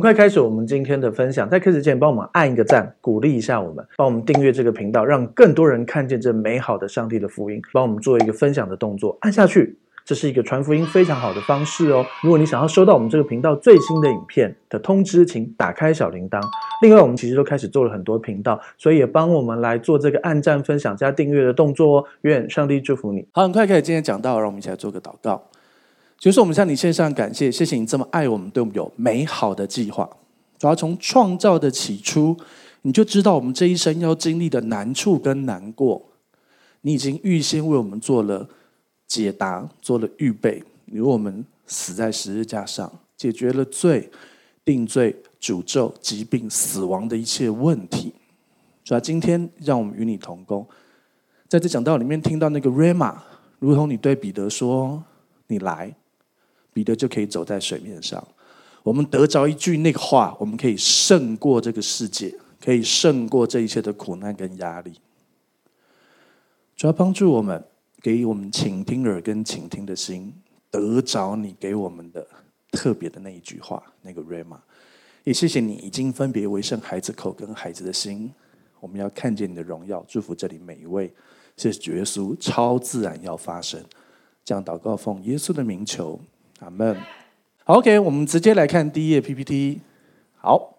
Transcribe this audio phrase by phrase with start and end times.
[0.00, 9.76] 很快开始我们今天的分享，在开始之前，帮我们按一个赞，鼓励一下我们，帮我们订阅这个频道，让更多人看见这美好的上帝的福音，帮我们做一个分享的动作，按下去。
[10.06, 12.06] 这是一个传福音非常好的方式哦。
[12.22, 16.40] 如果你想要收到我们这个频道最新的影片的通知，请打开小铃铛。
[16.80, 22.04] 另外，我们其实都开始做了很多频道，所以也帮我们来做这个按赞、分享加订阅的动作哦。
[22.22, 23.28] 愿上帝祝福你。
[23.32, 25.42] 好，很快开始今天讲到，让我们一起来做个祷告。
[26.20, 30.08] 就是我们向你献上感谢，谢谢你这么爱我们，对我们有美好的计划。
[30.58, 32.36] 主要从创造的起初，
[32.82, 36.00] 你就知道我们这一生要经历的难处跟难过，
[36.82, 38.48] 你已经预先为我们做了。
[39.10, 44.08] 解答做了预备，你为我们死在十字架上，解决了罪、
[44.64, 48.14] 定罪、诅咒、疾病、死亡的一切问题。
[48.84, 50.64] 主要今天让我们与你同工，
[51.48, 53.16] 在这讲道里面听到那个 Rama，
[53.58, 55.02] 如同你对彼得说
[55.48, 55.92] ：“你来，
[56.72, 58.26] 彼得就可以走在水面上。”
[58.82, 64.92] 我们得着一句那个话，我们可以胜过这个世界，可以胜过这一切的苦难跟压力。
[66.76, 67.64] 主要帮助我们。
[68.02, 70.32] 给我们倾听耳跟倾听的心，
[70.70, 72.26] 得着你给我们的
[72.70, 74.56] 特别的那一句话，那个 Rama。
[75.22, 78.32] 也谢谢你已经分别为圣孩子口跟孩子的心，
[78.80, 81.12] 我们要看见你的荣耀，祝福这里每一位。
[81.58, 83.84] 谢谢耶稣，超自然要发生，
[84.42, 86.18] 这样祷告奉耶稣的名求，
[86.60, 86.96] 阿门。
[87.64, 89.80] ，OK，我们直接来看第一页 PPT。
[90.38, 90.76] 好。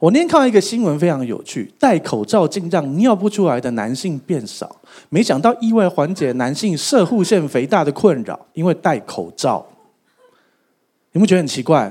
[0.00, 4.76] 我那天看到一个新闻，非常有趣，戴口罩竟让尿不出来的男性变少，
[5.08, 9.64] 没想到意外缓解男性射护腺肥大的困扰，因为戴口罩。
[11.12, 11.90] 你不觉得很奇怪？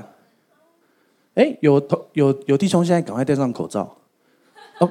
[1.34, 3.96] 哎，有同有有弟兄现在赶快戴上口罩。
[4.78, 4.88] 哦，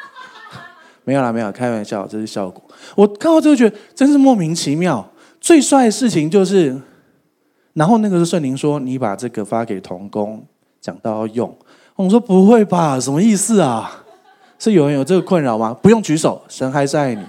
[1.04, 2.62] 没有啦，没有，开玩笑，这是效果。
[2.94, 5.06] 我看到之后觉得真是莫名其妙。
[5.40, 6.80] 最帅的事情就是，
[7.72, 10.44] 然后那个是圣灵说：“你把这个发给童工，
[10.80, 11.56] 讲到要用。”
[11.96, 12.98] 我说不会吧？
[12.98, 14.04] 什么意思啊？
[14.58, 15.76] 是有人有这个困扰吗？
[15.82, 17.22] 不用举手，神还是爱你。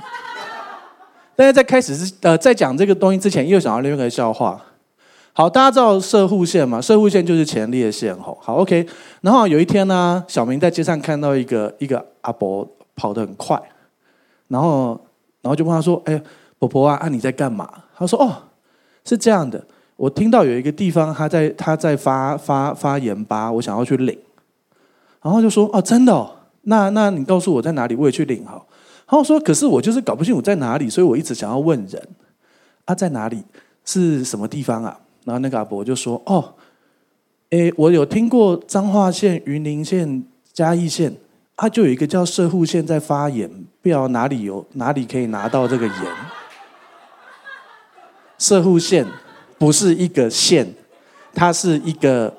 [1.35, 4.61] 但是在开始之呃，在讲这个东西之前，又想要另外一个笑话。
[5.33, 6.81] 好，大家知道摄护线吗？
[6.81, 8.37] 摄护线就是前列腺吼。
[8.41, 8.85] 好，OK。
[9.21, 13.61] 然后有一天呢，小明在街上看到一个一个阿伯跑得很快，
[14.49, 14.99] 然后
[15.41, 16.21] 然后就问他说：“哎，
[16.59, 18.43] 婆婆啊，啊你在干嘛？”他说：“哦，
[19.05, 19.65] 是这样的，
[20.01, 24.17] 我听到有一个地方他在他在发发发盐巴，我想要去领。”
[25.21, 26.27] 然后就说：“哦，真的哦，
[26.63, 28.65] 那那你告诉我在哪里，我也去领好。”
[29.07, 32.07] 然后说：“可是我就是搞不清楚在哪里，所以我一直想要问人
[32.85, 33.43] 啊，在哪里？
[33.85, 36.55] 是什么地方啊？”然后那个阿伯就说：“哦，
[37.51, 41.15] 诶，我有听过彰化县、云林县、嘉义县，
[41.55, 43.47] 它就有一个叫社户县在发炎，
[43.83, 45.95] 不知道哪里有哪里可以拿到这个盐。
[48.39, 49.05] 摄护腺
[49.61, 50.67] 不是一个线，
[51.35, 52.33] 它是一个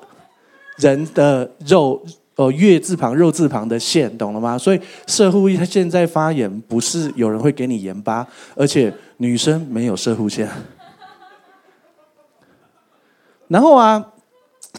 [0.75, 2.03] 人的肉。”
[2.35, 4.57] 哦，月字旁、肉字旁的线，懂了吗？
[4.57, 10.49] 所以射护腺现在发炎，不是有人会给你盐巴，而且女生没有射护线。
[13.49, 14.13] 然后啊，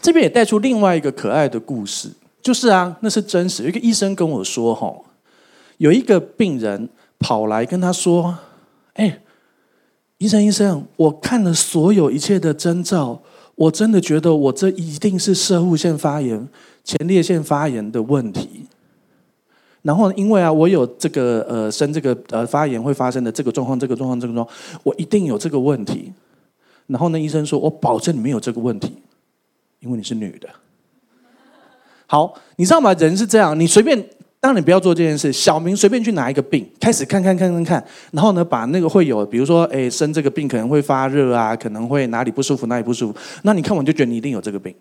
[0.01, 3.63] 这边也带出另外一个可爱的故事，就是啊，那是真实。
[3.63, 5.05] 一个医生跟我说，吼，
[5.77, 8.37] 有一个病人跑来跟他说
[8.95, 9.21] ：“哎，
[10.17, 13.21] 医生，医生，我看了所有一切的征兆，
[13.55, 16.47] 我真的觉得我这一定是射护腺发炎。”
[16.85, 18.67] 前列腺发炎的问题，
[19.81, 26.13] 然后因为啊，我有这个呃生这个呃发炎会发生的这个状况，这个状况，这个状况，我一定有这个问题。
[26.85, 29.01] 然后呢，医生说，我保证你没有这个问题，
[29.79, 30.47] 因为你是女的。
[32.05, 32.93] 好，你知道吗？
[32.93, 34.07] 人是这样，你随便，
[34.45, 35.33] 当然你不要做这件事。
[35.33, 43.17] 小明随便去拿一个病，开始看看看看看，然后呢，把那个会有，比如说，哎，生这个病可能会发热啊，可能会哪里不舒服，哪里不舒服。
[43.41, 44.71] 那你看完就觉得你一定有这个病。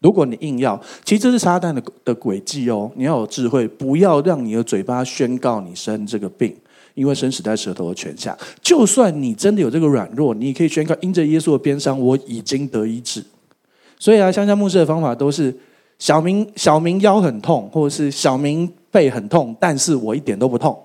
[0.00, 2.92] 如果你硬要，其实这是撒旦的的诡计哦。
[2.96, 6.54] 你要有智慧，不要让你的嘴巴宣告你生这个病，
[6.92, 8.36] 因为生死在舌头的权下。
[8.60, 13.24] 就算你真的有这个软弱，你也可以宣告：因着耶稣的鞭伤，我已经得医治。
[13.98, 15.56] 所以啊，香香牧师的方法都是：
[15.98, 20.78] 小明小明腰很痛，或者是小明背很痛，但是我一点都不痛，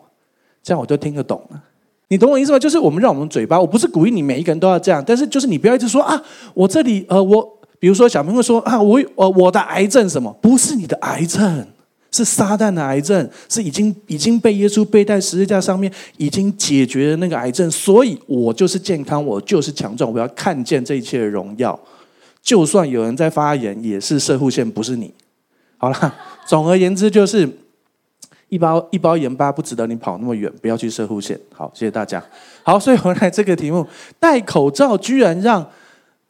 [0.64, 1.62] 这样我就听得懂了。
[2.08, 2.60] 你懂我意思吗？
[2.60, 6.22] 就是我们让我们嘴巴，我不是鼓励你每一个人都要这样，但是就是你不要一直说啊，
[6.54, 7.58] 我这里呃我。
[7.82, 10.32] 比如说，小明会说：“啊，我我我的癌症什么？
[10.40, 11.66] 不是你的癌症，
[12.12, 17.72] 是撒旦的癌症，是已经已经被耶稣背在十字架上面，已经解决了那个癌症。
[17.72, 21.80] 所以我就是健康，我就是强壮，我要看见这一切的荣耀。
[22.42, 25.14] 就算有人在发言，也是射护线，不是你。
[25.78, 26.16] 好了，
[26.46, 27.50] 总而言之，就是
[28.50, 31.40] 一包一包盐巴不值得你跑那么远，不要去射护线。
[31.54, 32.24] 好，谢谢大家。
[32.64, 33.86] 好，所以回来这个题目，
[34.20, 35.66] 戴口罩居然让。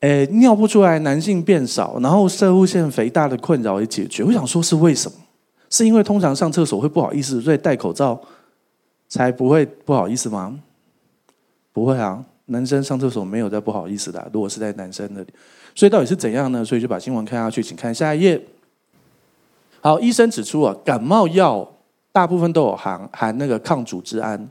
[0.02, 4.24] 诶，尿不出来，男性变少，然后射护腺肥大的困扰也解决。
[4.24, 5.16] 我想说，是为什么？
[5.70, 8.20] 是因为通常上厕所会不好意思，所以戴口罩
[9.08, 10.60] 才不会不好意思吗？
[11.72, 14.28] 不会啊，男生上厕所没有在不好意思的。
[14.34, 15.28] 如果是在男生那里，
[15.74, 16.64] 所以到底是怎样呢？
[16.64, 18.42] 所以就把新闻看下去，请看下一页。
[19.82, 21.68] 好，医生指出啊，感冒药
[22.12, 24.50] 大部分都有含含那个抗组织胺，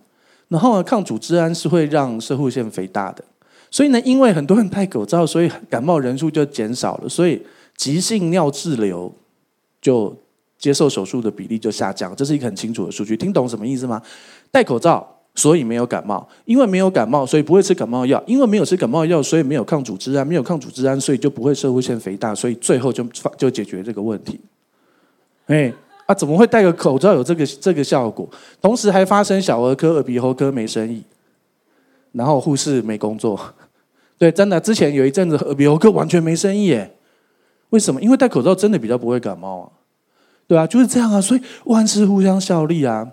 [0.49, 3.23] 然后呢，抗组织胺是会让摄护腺肥大的，
[3.71, 7.41] 所以呢，因为很多人戴口罩，所以感冒人数就减少了，所以
[7.77, 9.13] 急性尿滞留
[9.81, 10.17] 就
[10.59, 14.03] 接受手术的比例就下降，这是一个很清楚的数据，听懂什么意思吗？
[14.51, 23.05] 戴口罩，所以没有感冒，因为没有感冒，所以不会吃感冒药，因为没有吃感冒药，所以没有抗组织胺，没有抗组织胺，所以就不会社会腺肥大，所以最后就
[23.39, 24.39] 就解决这个问题。
[25.47, 25.73] 哎，
[26.07, 28.29] 啊，怎么会戴个口罩有这个这个效果？
[28.61, 31.03] 同时还发生小儿科、耳鼻喉科没生意，
[32.13, 33.41] 然后护士没工作。
[34.19, 36.91] 对，真的，之前有一阵子耳鼻喉科完全没生意，哎，
[37.71, 38.03] 为什么？
[38.03, 39.71] 因为戴口罩真的比较不会感冒啊。
[40.47, 43.13] 对啊，就是这样啊，所以万事互相效力啊。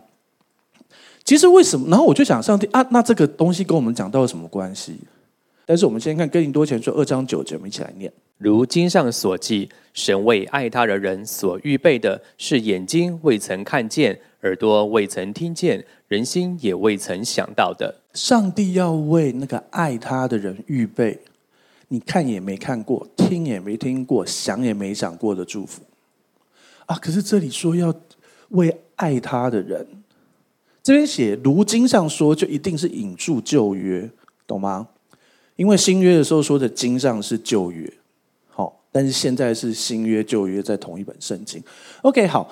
[1.27, 1.89] 其实为什么？
[1.89, 4.97] 然后我就想，上帝啊，那这个东西跟我们讲到了什么关系？
[5.65, 8.09] 但是我们先看哥林多前书二章九节，我们一起来念。
[8.37, 17.93] 如经上所记，神为爱他的人所预备的是眼睛未曾看见，耳朵未曾听见，人心也未曾想到的。
[18.13, 21.19] 上帝要为那个爱他的人预备，
[21.89, 25.81] 你看也没看过，听也没听过，想也没想过的祝福
[26.85, 26.95] 啊！
[26.95, 27.93] 可是这里说要
[28.51, 29.85] 为爱他的人，
[30.87, 34.09] 这边写如经上说，就一定是引注旧约，
[34.47, 34.87] 懂吗？
[35.57, 37.91] 因为新约的时候说的经上是旧约。
[38.47, 41.61] 好但是现在是新约旧约在同一本圣经。
[42.03, 42.49] OK，好，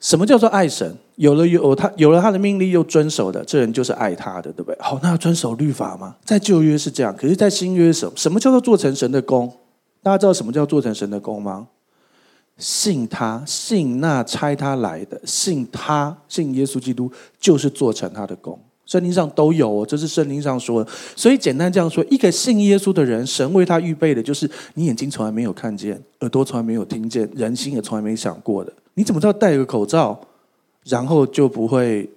[0.00, 0.92] 什么叫做爱神？
[1.14, 4.76] 有了有他有了他的命令又遵守的，这人就是爱他的，对不对？
[4.80, 6.16] 好，那要遵守律法吗？
[6.24, 8.12] 在旧约是这样，可是，在新约什么？
[8.16, 9.56] 什么叫做做成神的工？
[10.02, 11.68] 大家知道什么叫做成神的工吗？
[12.58, 18.58] 信他，信那差他来的，信他，信耶稣基督，就是做成他的工。
[18.86, 20.90] 圣经上都有哦，这是圣经上说的。
[21.16, 28.72] 所以简单这样说，一个信耶稣的人，神为他预备的就是你眼睛从来没有看见，耳朵从来没有听见，人心也从来没想过的。
[28.94, 30.18] 你怎么知道戴个口罩，
[30.84, 32.08] 然后就不会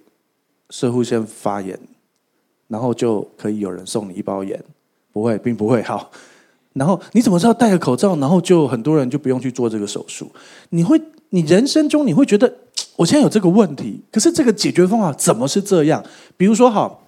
[0.70, 1.76] 摄护腺发炎，
[2.68, 4.62] 然后就可以有人送你一包盐？
[5.12, 5.82] 不会，并不会。
[5.82, 6.08] 好，
[6.74, 10.30] 然后你怎么知道戴个口罩，然后就很多人就不用去做这个手术？
[10.70, 11.00] 你会，
[11.30, 12.52] 你人生中你会觉得？
[12.96, 16.04] 我现在有这个问题，可是这个解决方法怎么是这样？
[16.36, 17.02] 比如说，好，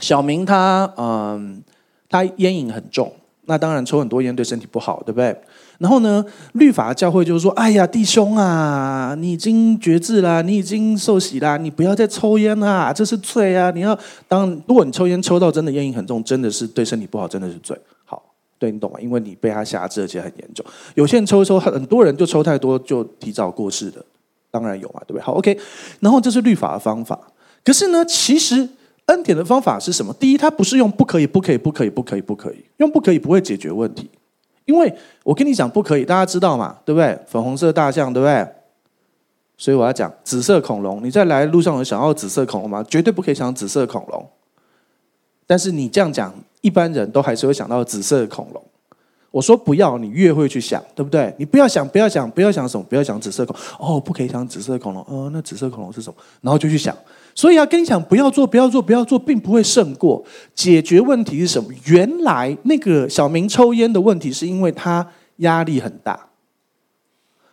[0.00, 1.62] 小明他嗯，
[2.10, 3.12] 他烟瘾很重，
[3.44, 5.36] 那当然抽很多烟对身体不好，对不对？
[5.78, 6.24] 然后呢，
[6.54, 13.70] 律法教会就是说，哎呀，弟兄啊，你已经绝志啦，你已经受洗啦，你不要再抽烟啦，这是罪啊！
[13.70, 13.96] 你要
[14.26, 17.78] 当，如果你抽烟抽到真的烟瘾很重，真的是对身体不好，真的是罪。
[18.58, 18.98] 对你懂吗？
[19.00, 20.64] 因为你被他辖制，而且很严重。
[20.94, 24.04] 有些人抽一抽，很多人就抽太多，就提早过世的。
[24.50, 25.20] 当然有嘛，对不对？
[25.20, 25.58] 好，OK。
[26.00, 27.18] 然后这是律法的方法，
[27.62, 28.66] 可是呢，其实
[29.06, 30.14] 恩典的方法是什么？
[30.14, 34.08] 第一，它不是用不可以、不可以、不可以、不可以、不可以，用不可以不会解决问题。
[34.64, 34.92] 因为
[35.22, 37.18] 我跟你讲不可以，大家知道嘛，对不对？
[37.26, 38.46] 粉红色大象，对不对？
[39.58, 41.04] 所以我要讲紫色恐龙。
[41.04, 42.84] 你在来路上有想要紫色恐龙吗？
[42.88, 44.26] 绝对不可以想紫色恐龙。
[45.46, 46.34] 但是你这样讲，
[46.66, 48.60] 一般人都还是会想到紫色的恐龙。
[49.30, 51.32] 我说不要，你越会去想，对不对？
[51.38, 55.06] 你不要想，不要想，不要想什么，不要想紫色恐龙哦，不可以想紫色恐龙。
[55.08, 56.16] 哦，那紫色恐龙是什么？
[56.40, 56.96] 然后就去想。
[57.34, 60.24] 所以要跟你讲，不要做，不要做，不要做，并不会胜过。
[60.54, 61.70] 解决问题是什么？
[61.84, 65.06] 原来那个小明抽烟的问题，是因为他
[65.36, 66.18] 压力很大。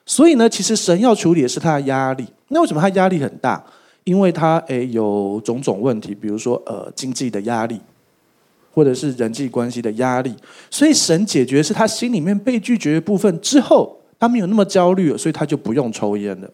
[0.06, 2.26] 所以呢，其实神要处理的是他的压力。
[2.48, 3.62] 那为什么他压力很大？
[4.06, 7.82] 因为他诶有种种问题，比如说呃经济的压力。
[8.74, 10.36] 或者是人际关系的压力，
[10.72, 16.50] 所以神解决是他心里面被拒绝的部分之后，他没有那么焦虑了，所以他就不用抽烟了，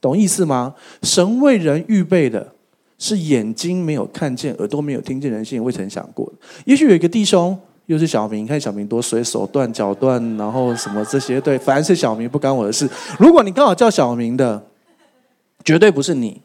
[0.00, 0.74] 懂意思吗？
[1.02, 2.52] 神为人预备的
[2.98, 6.32] 是眼睛没有看见，耳朵没有听见，人心未曾想过。
[6.64, 12.88] 也许有一个弟兄，又是小明，看小明多随手断脚断，然后什么这些，对，凡是小明不干我的事。
[13.18, 14.64] 如果你刚好叫小明的，
[15.64, 16.40] 绝对不是你，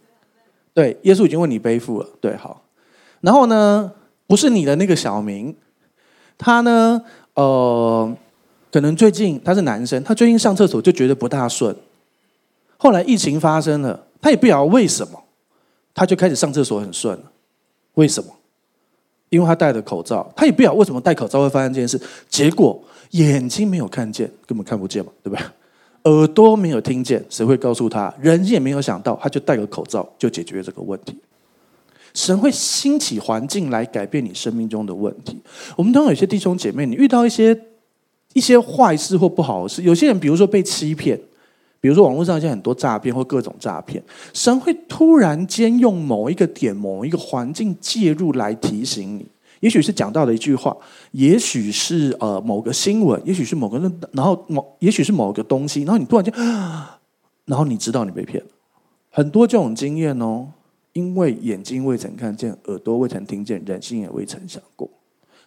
[0.73, 2.63] 对，耶稣已经为你背负了，对，好，
[3.21, 3.91] 然后呢？
[4.27, 5.55] 不是你的那个小明，
[6.37, 7.01] 他呢？
[7.33, 8.15] 呃，
[8.71, 11.75] 可能最近他是男生，他最近上厕所就觉得不大顺。
[12.77, 15.23] 后来疫情发生了，他也不晓得为什么，
[15.93, 17.31] 他就开始上厕所很顺了。
[17.93, 18.31] 为什么？
[19.29, 21.99] 因为他戴了口罩，他也不晓得为什么戴口罩会发生这件事。
[22.29, 22.79] 结果
[23.11, 25.45] 眼睛没有看见，根本看不见嘛，对不对？
[26.03, 28.13] 耳朵没有听见，谁会告诉他？
[28.19, 31.17] 人也没有想到，他就戴个口罩就解决这个问题。
[32.17, 35.39] 神会兴起环境来改变你生命中的问题。
[35.75, 37.55] 我们当中有些弟兄姐妹，你遇到一些
[38.33, 41.15] 一些坏事或不好的事，有些人比如说被欺骗，
[41.79, 49.27] 比如说网络上现在很多诈骗或各种诈骗，神会突然间用某一个点、某一个环境介入来提醒你。
[49.59, 50.75] 也许是讲到的一句话，
[51.11, 56.33] 也许是呃某个新闻，也许是某个人，然后某也许是某个东西，然后你突然间，
[57.45, 58.49] 然后你知道你被骗了。
[59.11, 60.47] 很多这种经验哦，
[60.97, 64.89] 因为眼睛未曾看见，耳朵未曾听见，人心也未曾想过，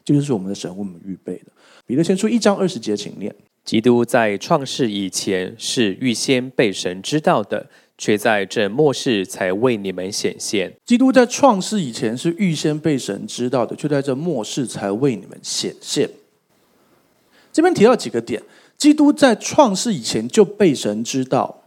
[0.05, 1.47] 这就是我们的神为我们预备的。
[1.85, 7.67] 彼得先出一章二十节，请念：基督在创世以前是预先被神知道的。
[8.01, 10.73] 却在这末世才为你们显现。
[10.87, 16.09] 基督在创世以前是预先被神知道的，却在这末世才为你们显现。
[17.53, 18.43] 这边提到几个点：
[18.79, 21.65] 基督在创世以前就被神知道。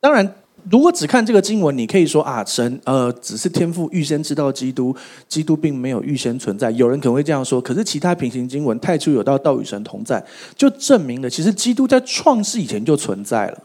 [0.00, 0.34] 当然，
[0.70, 4.94] 如果只看这个经文，你可以说啊，神呃只是天父预先知道基督，
[5.28, 6.70] 基督并没有预先存在。
[6.72, 10.24] 有人可能会这样说，可是其他平行经文太初有道，道与神同在，
[10.56, 13.62] 就证明了其实基督在创世以前就存在了。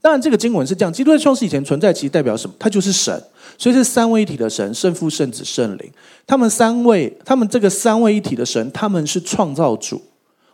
[0.00, 2.56] 当然，这个经文是这样：基督在创世以前存在，其实代表什么？
[2.58, 3.22] 他就是神，
[3.56, 5.88] 所以是三位一体的神，圣父、圣子、圣灵。
[6.26, 10.02] 他们三位，他们这个三位一体的神，他们是创造主，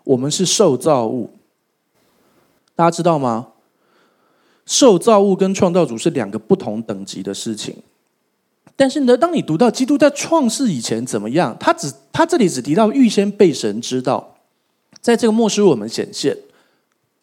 [0.04, 1.30] 我们是受造物。
[2.76, 3.47] 大家知道吗？
[4.68, 7.75] 受造物跟创造主是两个不同等级的事情。
[8.76, 14.37] 但是呢，当你读到基督在创世以前怎么样，他只他这里只提到预先被神知道，
[15.00, 16.37] 在这个末世我们显现。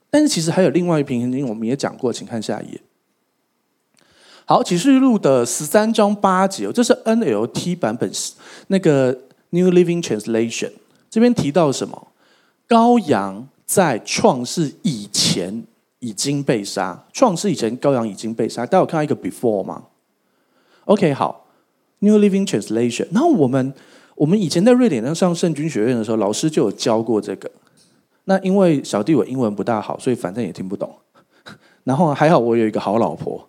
[0.10, 2.82] 但是其实还有另外一平行经，我们也讲过，请看下一页。
[4.46, 8.12] 好，启示录的十三章八节，这是 NLT 版本，
[8.68, 9.12] 那个
[9.52, 10.72] New Living Translation
[11.10, 12.08] 这边提到什么？
[12.68, 15.64] 羔羊在创世以前
[16.06, 18.64] 已经被杀，创世以前羔羊已经被杀。
[18.64, 19.86] 大家有看到一个 before 吗
[20.86, 21.48] ？OK，好
[21.98, 23.08] ，New Living Translation。
[23.12, 23.74] 然后我们
[24.14, 27.50] 我们以前在瑞典上圣经学院的时候，老师就有教过这个。
[28.26, 30.96] 那因为小弟我英文不大好，所以反正也听不懂。
[31.84, 33.44] 然后还好我有一个好老婆，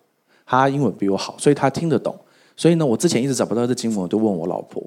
[0.47, 2.19] 她英文比我好，所以她听得懂。
[2.57, 4.83] 所以呢，我之前一直找不到这经文，我就问我老婆。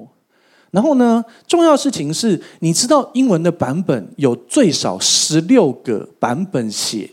[0.72, 7.10] 然后呢，重要事情是，你知道英文的版本有最少十六个版本写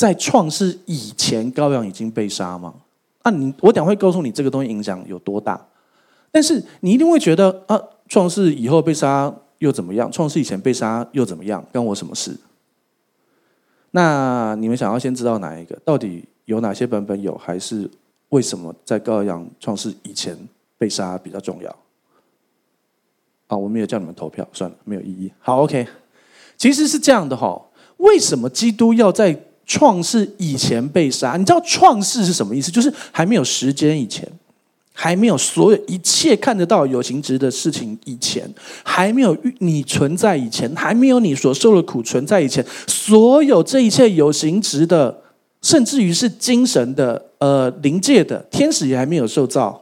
[0.00, 2.72] 在创世以前羔羊已经被杀吗？
[3.20, 5.62] 啊，你我等会告诉你这个东西影响有多大。
[6.30, 7.78] 但是你一定会觉得啊，
[8.08, 9.30] 创世以后被杀。
[9.58, 10.10] 又怎么样？
[10.10, 11.62] 创世以前被杀又怎么样？
[11.70, 12.34] 关我什么事？
[13.90, 15.78] 那你们想要先知道哪一个？
[15.84, 17.36] 到底有哪些版本有？
[17.36, 17.90] 还是
[18.30, 20.34] 为什么在羔羊创世以前
[20.78, 21.76] 被杀比较重要？
[23.48, 25.30] 啊，我没有叫你们投票，算了，没有意义。
[25.40, 25.86] 好，OK，
[26.56, 27.60] 其实是这样的哈。
[27.98, 29.38] 为什么基督要在
[29.70, 31.36] 创世以前被杀？
[31.36, 32.72] 你知道创世是什么意思？
[32.72, 34.28] 就是还没有时间以前。
[34.92, 38.46] 还没有所有一切看得到有形质的事情以前，
[38.82, 45.22] 还没有你存在以前，还没有你所受的苦存在以前，所有这一切有形质的，
[45.62, 49.80] 甚至于是精神的、呃灵界的天使也还没有受造，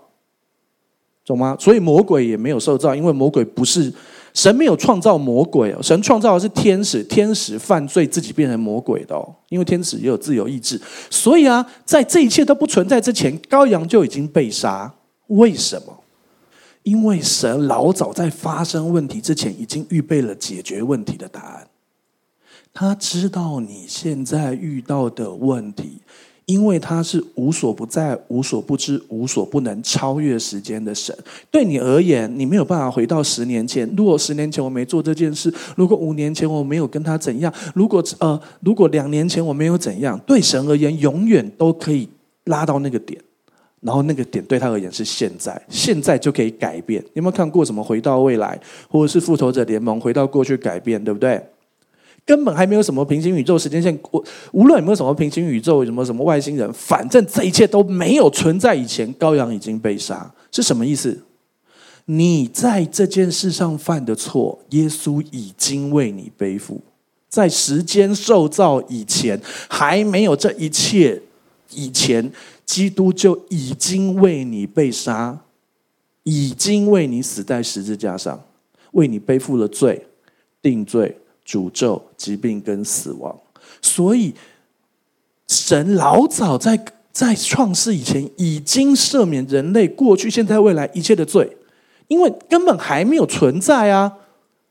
[1.27, 1.57] 懂吗？
[1.59, 3.93] 所以魔鬼也没有受造，因为魔鬼不是
[4.35, 10.81] 神没有创造魔鬼哦，神创造的是天使，天使犯罪自己变成魔鬼的哦，因为天使也有自由意志，
[11.11, 14.95] 所以啊，在这一切都不存在之前，羔羊就已经被杀。
[15.29, 16.05] 为什么？
[16.85, 21.69] 因为神老早在发生问题之前，已经预备了解决问题的答案。
[22.73, 26.01] 他知道你现在遇到的问题，
[26.49, 31.15] 因为他是无所不在、无所不知、无所不能、超越时间的神。
[31.51, 33.87] 对你而言，你没有办法回到十年前。
[33.95, 42.09] 如果十年前我没做这件事，如果五年前我没有跟他怎样，如果呃，如果两年前我没有怎样，对神而言，永远都可以
[42.45, 43.21] 拉到那个点。
[43.83, 47.05] 然后那个点对他而言是现在，现在就可以改变。
[47.13, 51.41] 有没有看过什么回到未来，或者是复仇者联盟回到过去改变，对不对？
[52.29, 61.23] 根本还没有什么平行宇宙时间线，我无论有没有什么平行宇宙，什么什么外星人，反正这一切都没有存在以前，羔羊已经被杀，是什么意思？
[62.05, 66.83] 你在这件事上犯的错，耶稣已经为你背负，
[67.31, 71.23] 在时间受造以前，还没有这一切
[71.73, 72.31] 以前。
[72.69, 75.39] 基督就已经为你被杀，
[76.25, 78.45] 已经为你死在十字架上，
[78.93, 80.07] 为你背负了罪、
[80.61, 81.17] 定罪、
[81.49, 83.35] 诅咒、疾病跟死亡。
[83.81, 84.35] 所以，
[85.49, 86.79] 神老早在
[87.11, 91.57] 在创世以前，已经赦免人类过去、现在、未来一切的罪，
[92.09, 94.13] 因为根本还没有存在啊。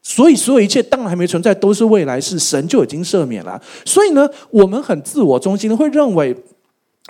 [0.03, 3.61] 所以，所有一切当然还没存在，都是未来是，神就已经赦免了。
[3.83, 6.35] 所以呢，我们很自我中心的会认为。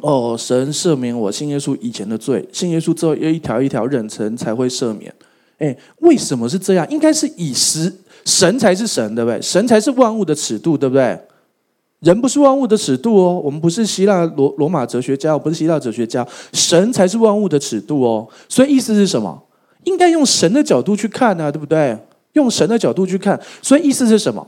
[0.01, 5.13] 哦，神赦免我信耶稣以前的罪，信耶稣之后要一条一条认成才会赦免。
[5.57, 6.87] 哎，为什么是这样？
[6.89, 7.91] 应该是以时
[8.27, 9.41] 神才是神，对不对？
[9.41, 11.17] 神才是万物的尺度，对不对？
[12.01, 13.41] 人不是万物的尺度哦。
[13.41, 18.27] 我们不是希腊罗罗马哲学家，我不是希腊哲学家，神才是万物的尺度哦。
[18.49, 19.41] 所以意思是什么？
[19.85, 21.97] 应该用神的角度去看啊，对不对？
[22.33, 24.45] 用神的角度去看，所以意思是什么？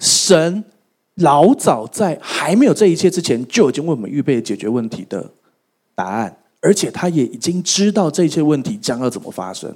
[0.00, 0.64] 神
[1.14, 5.30] 老早在还没有这一切之前，就已经为我们预备解决问题的
[5.94, 9.72] 答案，而且他也已经知道这一切问题将要怎么发生。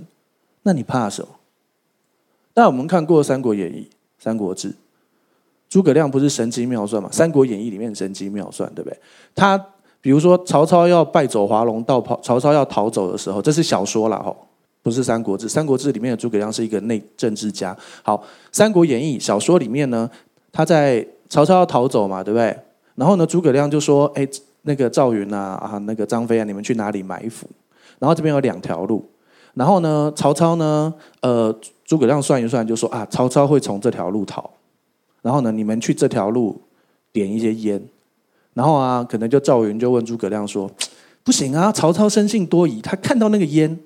[0.65, 1.29] 那你怕什么？
[2.55, 3.81] 但我们看过《三国演义》
[4.17, 4.71] 《三国志》，
[5.69, 7.09] 诸葛亮不是神机妙算嘛？
[7.13, 8.99] 《三国演义》里面神机妙算，对不对？
[9.35, 9.59] 他
[10.01, 14.35] 比如说曹操要败走华容道，跑曹操要逃走的时候，这是小说了哈。
[14.83, 17.75] 不是《三国志》，《三国志》里面的诸葛亮是一个内政治家。
[18.03, 18.17] 好，
[18.53, 20.09] 《三国演义》小说里面呢，
[20.53, 22.55] 他在曹操要逃走嘛，对不对？
[22.95, 24.29] 然后呢，诸葛亮就说：“哎，
[24.63, 27.49] 那个赵云啊，啊，那个张飞啊，你们去哪里埋伏？”
[27.99, 29.03] 然后这边有两条路。
[29.55, 30.93] 然后呢，曹操呢，
[31.23, 31.55] 呃，
[31.85, 34.51] 诸葛亮算一算，就说：“啊，曹操会从这条路逃。”
[35.23, 36.61] 然后呢，你们去这条路
[37.13, 37.83] 点一些烟。
[38.55, 40.71] 然后啊，可能就赵云就问诸葛亮说
[41.23, 43.79] ：“不行啊，曹操生性多疑，他看到那个烟。”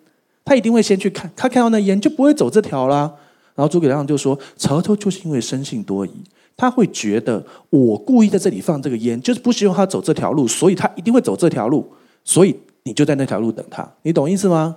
[0.44, 3.12] 他一定会先去看，他看到那烟就不会走这条啦。
[3.54, 6.10] 然后诸葛亮就说：“曹操就是因为生性多疑，
[6.56, 11.86] 他会觉得我故意在这里放这个烟，就是不希望他走这条路，所以他一定会走这条路。
[12.24, 14.76] 所以你就在那条路等他，你懂意思吗？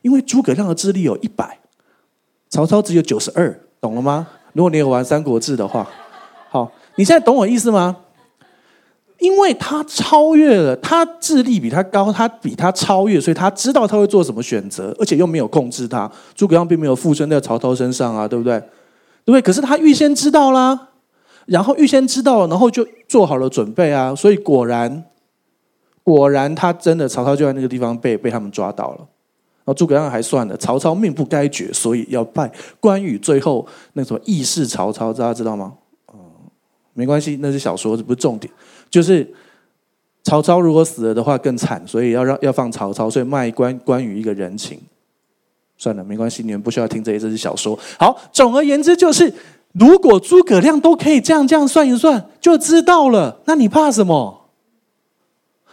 [0.00, 1.58] 因为诸葛亮的智力有一百，
[2.52, 4.28] 曹操只有九十二，懂了吗？
[4.52, 5.88] 如果你有玩《三国志》的话，
[6.50, 7.96] 好，你现在懂我意思吗？”
[9.18, 16.10] 因为他超越了，他智力比他高，他比他超越，所以他知道他会做什么选择，而且又没有控制他。
[16.34, 18.58] 诸葛亮并没有附身在曹操身上啊，对不对？
[19.24, 19.40] 对不对？
[19.40, 20.88] 可是他预先知道啦，
[21.46, 24.14] 然后预先知道，然后就做好了准备啊。
[24.14, 25.04] 所以果然，
[26.02, 29.06] 果然他真的曹操就在那个地方被被他们抓到了。
[29.64, 32.50] 然后诸葛亮还算了，曹操命不该绝，所以要拜
[32.80, 33.16] 关羽。
[33.16, 35.74] 最后那什么义释曹操，大家知道吗？
[36.12, 36.18] 嗯，
[36.94, 38.52] 没关系，那是小说，这不是重点。
[38.90, 39.32] 就是
[40.24, 44.80] 曹操如果死了的话更惨，所以要让要放曹操，所以卖关关羽一个人情。
[45.78, 47.78] 算了，没关系，你们不需要听这些，这是小说。
[47.98, 49.32] 好，总而言之就是，
[49.72, 54.41] 如果诸葛亮都可以这样这样算一算就知道了，那你怕什么？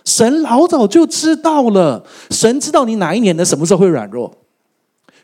[0.05, 4.31] 神老早就知道了，神知道你哪一年的什么时候会软弱，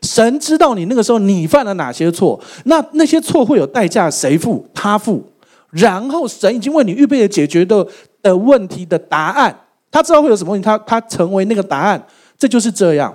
[0.02, 4.66] 神知道你那个时候你犯了哪些错，那那些错会有代价，谁付？
[4.72, 5.24] 他付。
[5.70, 7.86] 然后神已经为你预备了解决的
[8.22, 9.54] 的问题的答案，
[9.90, 12.06] 他知道会有什么问题，他他成为那个答案，
[12.38, 13.14] 这就是这样。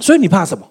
[0.00, 0.66] 所以你怕什么？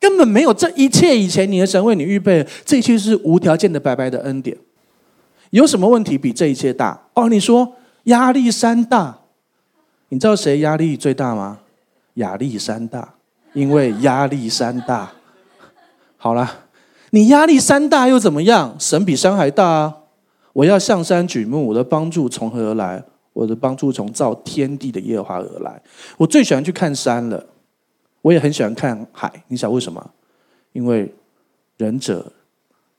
[0.00, 4.56] 根本没有这一切以前，你的神为你预备，这一切是无条件的白白的恩典。
[5.50, 6.98] 有什么问题比这一切大？
[7.14, 7.70] 哦，你说
[8.04, 9.18] 压力山大，
[10.08, 11.60] 你知道谁压力最大吗？
[12.14, 13.14] 亚历山大，
[13.52, 15.12] 因为压力山大。
[16.16, 16.64] 好了。
[17.10, 18.76] 你压力山大又怎么样？
[18.78, 19.96] 神比山还大啊！
[20.52, 23.02] 我要向山举目，我的帮助从何而来？
[23.32, 25.80] 我的帮助从造天地的耶和华而来。
[26.18, 27.42] 我最喜欢去看山了，
[28.20, 29.32] 我也很喜欢看海。
[29.48, 30.10] 你想为什么？
[30.72, 31.10] 因为
[31.78, 32.30] 仁者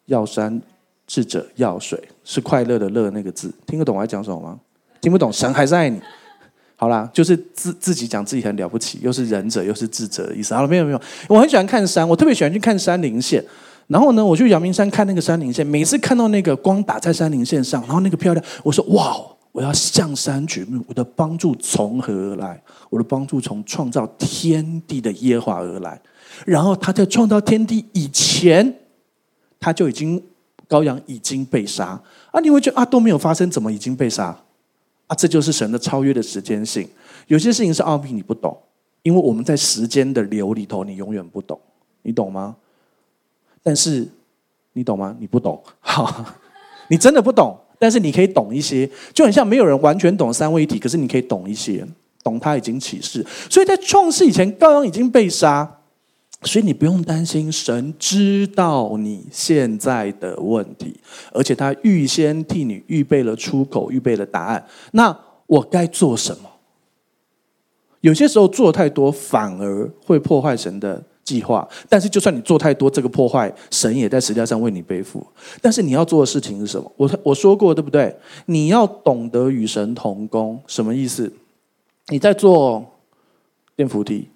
[0.05, 0.59] 要山，
[1.05, 3.53] 智者要水，是快乐的乐那个字。
[3.67, 4.59] 听得懂我在讲什么吗？
[5.01, 6.01] 听不懂，神还是爱你。
[6.75, 10.53] 好啦，就是自自己讲自己很了不起，又是仁者又是智者的意思。
[10.55, 13.43] 好了，没有没有，我很喜欢看山，我特别喜欢去看山林线。
[13.87, 19.17] 然后呢，我去阳明山看那个山林线，每次看到那个光打在山林线上，然后那个漂亮，我说哇，
[19.51, 22.61] 我要向山举目，我的帮助从何而来？
[22.89, 25.99] 我的帮助从创造天地的耶和华而来。
[26.45, 28.73] 然后他在创造天地以前，
[29.59, 30.23] 他就已经
[30.69, 32.39] 羔羊已经被杀啊！
[32.39, 34.39] 你会觉得啊都没有发生，怎么已经被杀
[35.09, 35.15] 啊？
[35.15, 36.87] 这就是神的超越的时间性。
[37.27, 38.57] 有些事情是奥秘，你不懂，
[39.03, 41.59] 因为我们在时间的流里头，你永远不懂，
[42.03, 42.55] 你懂吗？
[43.61, 44.07] 但是，
[44.71, 45.15] 你懂吗？
[45.19, 46.25] 你不懂，好，
[46.87, 47.59] 你真的不懂。
[47.81, 51.85] 但是你可以懂一些，就很像没有人完全懂三位一体，可是你可以懂一些，
[52.21, 53.25] 懂他已经启示。
[53.49, 55.78] 所以在创世以前，羔羊已经被杀，
[56.43, 57.51] 所以你不用担心。
[57.51, 60.99] 神知道你现在的问题，
[61.33, 64.65] 而且他预先替你预备了出口，预备了答案。
[64.91, 66.49] 那我该做什么？
[68.01, 71.03] 有些时候做太多，反而会破坏神的。
[71.21, 75.23] 计划，但是就算你做太多，这个破坏，神也在十字架上为你背负。
[75.61, 76.91] 但是你要做的事情是什么？
[76.97, 78.17] 我我说过对不对？
[78.47, 81.31] 你要懂得与神同工，什么意思？
[82.07, 82.83] 你在做
[83.75, 84.27] 电扶梯，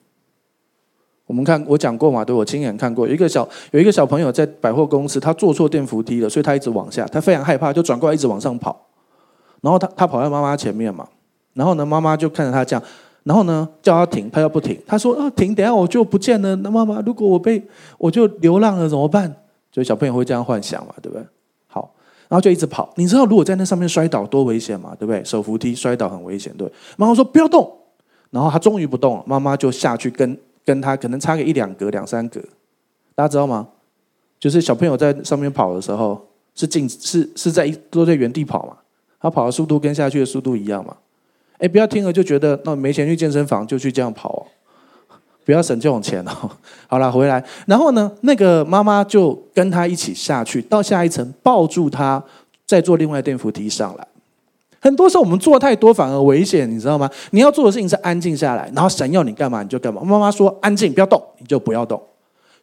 [1.26, 2.24] 我们看我讲过嘛？
[2.24, 8.88] 对，我亲眼看过，有一个小有一个小朋友在百货公司，他坐错电扶梯了，所以他一直往下，他非常害怕，就转过来一直往上跑。
[9.62, 11.08] 然后他他跑在妈妈前面嘛，
[11.54, 12.84] 然后呢，妈妈就看着他这样，
[13.24, 16.54] 然后呢叫他停，他又不停，他说啊停，等下我就不见了。
[16.58, 17.64] 那妈妈，如果我被
[17.98, 19.34] 我就流浪了怎么办？
[19.72, 21.26] 所以小朋友会这样幻想嘛，对不对？
[21.68, 21.90] 好，
[22.28, 22.92] 然后就一直跑。
[22.98, 24.94] 你知道如果在那上面摔倒多危险吗？
[25.00, 25.24] 对不对？
[25.24, 26.70] 手扶梯摔倒很危险，对。
[26.98, 27.72] 妈妈说不要动，
[28.30, 32.42] 然后他终于不动了，妈妈就下去跟跟他可能差个一两格两三格，
[33.16, 33.68] 大家知道吗？
[34.40, 38.78] 就是小朋友在上面跑的时候是静是是在都在原地跑嘛。
[39.20, 40.98] 他跑的速度跟下去的速度一样嘛？
[41.60, 44.44] 哎，不要听了就觉得那没钱去健身房就去这样跑哦，
[45.46, 46.52] 不要省这种钱哦。
[46.88, 52.22] 好了，回来，然后呢，那个妈妈就跟他一起下去到下一层，抱住他，
[52.66, 54.06] 再坐另外电扶梯上来。
[54.84, 57.10] 很多时候我们做太多反而危险，你知道吗？
[57.32, 60.02] 你要做的事情是安静下来，然后神要你干嘛你就干嘛。
[60.04, 62.02] 妈妈说安静，不要动，你就不要动。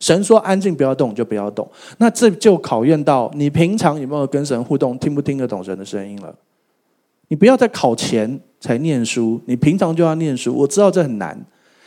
[0.01, 1.67] 神说安静，不要动，你就不要动。
[1.97, 6.35] 那这就考验到你平常有没有跟神互动，听不听得懂神的声音了。
[7.29, 10.55] 你不要在考前才念书，你平常就要念书。
[10.55, 11.43] 我知道这很难，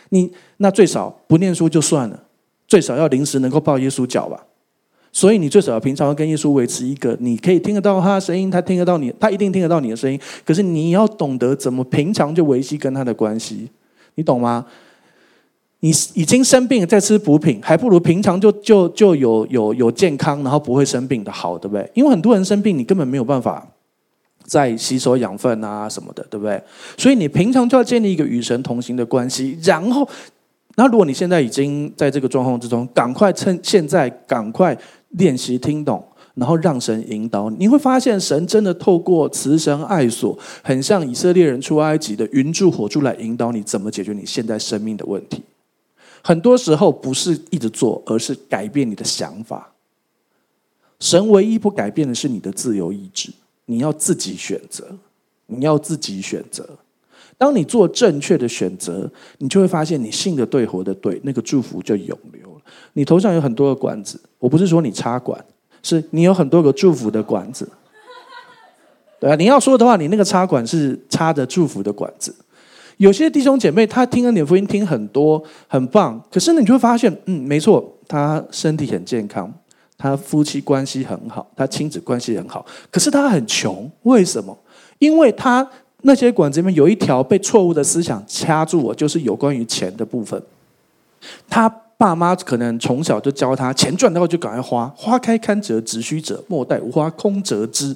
[0.09, 2.19] 你那最少不念书就算了，
[2.67, 4.43] 最少要临时能够抱耶稣脚吧。
[5.13, 10.19] 所以你最少要平常要跟耶稣维持一个，你可以听得到他的声音，他听得到你，他一定听得到你的声音。
[10.43, 13.69] 可是你要懂得怎么平常就维系跟他的关系，
[14.15, 14.65] 你懂吗？
[15.79, 21.89] 你已经生病在吃补品，还不如平常就就就有有有健康，然后不会生病的好，对不对？
[21.93, 23.65] 因为很多人生病，你根本没有办法。
[24.45, 26.61] 再吸收养分啊什么的，对不对？
[26.97, 30.05] 所以你平常就要建立一个与神同行的关系，然后，
[30.75, 34.77] 那如果你现在已经在这个状况之中，赶快趁现在赶快
[35.13, 45.41] 练习听懂，然后让神引导你，你会发现神真的透过慈神爱所，很像以色列人出埃及的云柱火柱来引导你怎么解决你现在生命的问题。
[46.21, 49.71] 很多时候不是一直做，而是改变你的想法。
[50.99, 53.29] 神唯一不改变的是你的自由意志。
[53.65, 54.85] 你要自己选择，
[55.47, 56.67] 你要自己选择。
[57.37, 62.17] 当你做正确的选择，你就会发现你信的对，活的对，那个祝福就永。
[62.93, 65.43] 你头上有很多个管子，我不是说你插管，
[65.81, 67.69] 是你有很多个祝福的管子。
[69.19, 72.35] 对啊，你要说的话，你那个插管是插着祝福的管子。
[72.97, 79.51] 有些弟兄姐妹他听恩典福音听很多，很棒，可是呢，你就会发现，嗯，没错，他身体很健康。
[79.95, 84.57] 他夫妻关系很好，他亲子关系很好，可是他很穷，为什么？
[84.99, 85.65] 因为他
[86.01, 90.41] 那些管子里面有一条被错误的思想掐住我，就是有关于钱的部分。
[91.49, 91.73] 他
[92.03, 97.95] 爸妈可能从小就教他，钱赚到就赶快花，花开堪折直须折，莫待无花空折枝。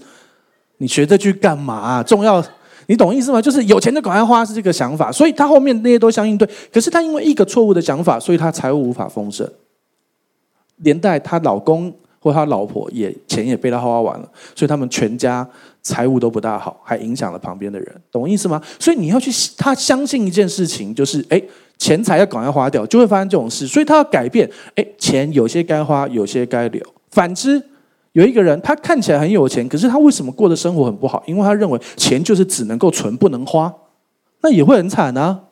[0.78, 2.02] 你学这句干嘛啊？
[2.02, 2.41] 重要，
[2.86, 3.41] 你懂意思吗？
[3.41, 6.50] 就是有钱就赶快花是这个想法，所以他后面那些都相应对。
[6.72, 9.46] 可是他因为一个错误的想法，所以他财务无法丰盛。
[10.78, 11.93] 连带她老公
[12.28, 15.48] 或她老婆也钱也被他花完了，所以他们全家
[15.82, 18.62] 财务都不大好，还影响了旁边的人，懂我意思吗？
[18.78, 21.42] 所以你要去，他相信一件事情，就是哎，
[21.78, 24.50] 钱财要赶快花掉，就会发生这种事，所以他要改变。
[24.76, 26.84] 哎，钱有些该花，有些该留。
[27.12, 27.63] 反之，
[28.12, 31.24] 有一个人他看起来很有钱，可是他为什么过的生活很不好？
[31.26, 33.74] 因为他认为钱就是只能够存，不能花，
[34.42, 35.44] 那也会很惨啊，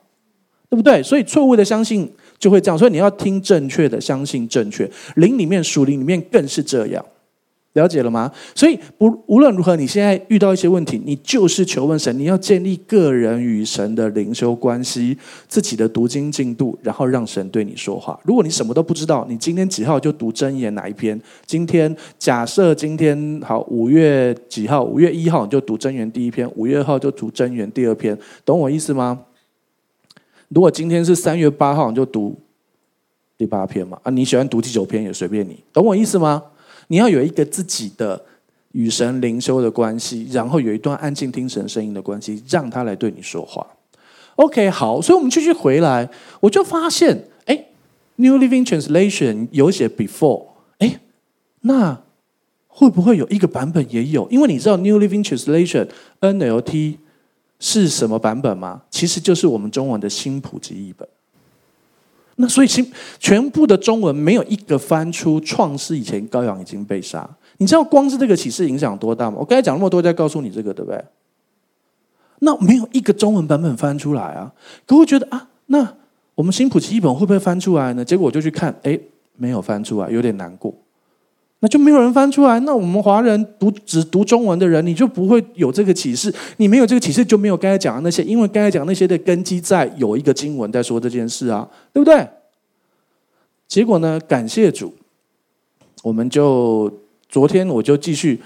[0.69, 1.01] 对不对？
[1.01, 2.11] 所以错误的相信。
[2.45, 4.87] 就会这样，所以你要听正确的，相信正确。
[5.15, 7.03] 灵里面属灵里面更是这样，
[7.73, 8.31] 了解了吗？
[8.53, 18.19] 所以不无论如何，你现在遇到一些问题，你就是求问神，你要建立个人与神的灵修关系，自己的读经进度，然后让神对你说话。
[18.23, 21.19] 如果你什么都不知道，你今天几号就读真言哪一篇？
[21.47, 24.83] 今天假设今天好五月几号？
[24.83, 29.19] 五月一号你就读真言第一篇，五月二号就读真言第二篇，懂我意思吗？
[30.55, 32.33] 如果今天是三月八号，你就读
[33.37, 33.99] 第八篇嘛。
[34.03, 36.41] 啊，你喜欢读第九篇也随便你，懂我意思吗？
[36.87, 38.23] 你要有一个自己的
[38.71, 43.67] 与神灵修的关系，然后有一段安静听神声音的关系，让他来对你说话。
[44.37, 47.65] OK，好，所以我们继续回来，我就发现，哎
[48.15, 50.45] ，New Living Translation 有写 before，
[50.77, 51.01] 哎，
[51.63, 52.01] 那
[52.67, 54.25] 会不会有一个版本也有？
[54.29, 55.89] 因为你知道 New Living Translation
[56.21, 56.99] NLT。
[57.67, 58.83] 是什么版本吗？
[58.91, 61.07] 其实就是我们中文的新普及译本。
[62.35, 67.27] 那所以新全部的中文没有一个翻出创世以前羔羊已经被杀。
[67.57, 69.37] 你知道光是这个启示影响多大吗？
[69.39, 71.03] 我刚才讲那么多，在告诉你这个，对不对？
[72.41, 74.53] 那没有一个中文版本翻出来啊！
[74.85, 75.91] 可我觉得啊，那
[76.35, 78.05] 我们新普及译本会不会翻出来呢？
[78.05, 78.99] 结果我就去看，哎，
[79.37, 80.71] 没有翻出来，有点难过。
[81.65, 82.59] 那就没有人翻出来。
[82.59, 86.31] 那我们华人读只读中文的人，你就不会有这个启示。
[86.57, 88.21] 你没有这个启示，就没有刚才讲的那些。
[88.21, 92.23] 因为刚才讲那些的根基在有一个经文在说这件事啊，对不对？
[93.67, 94.93] 结果呢，感谢主，
[96.03, 98.39] 我们就昨天我就继续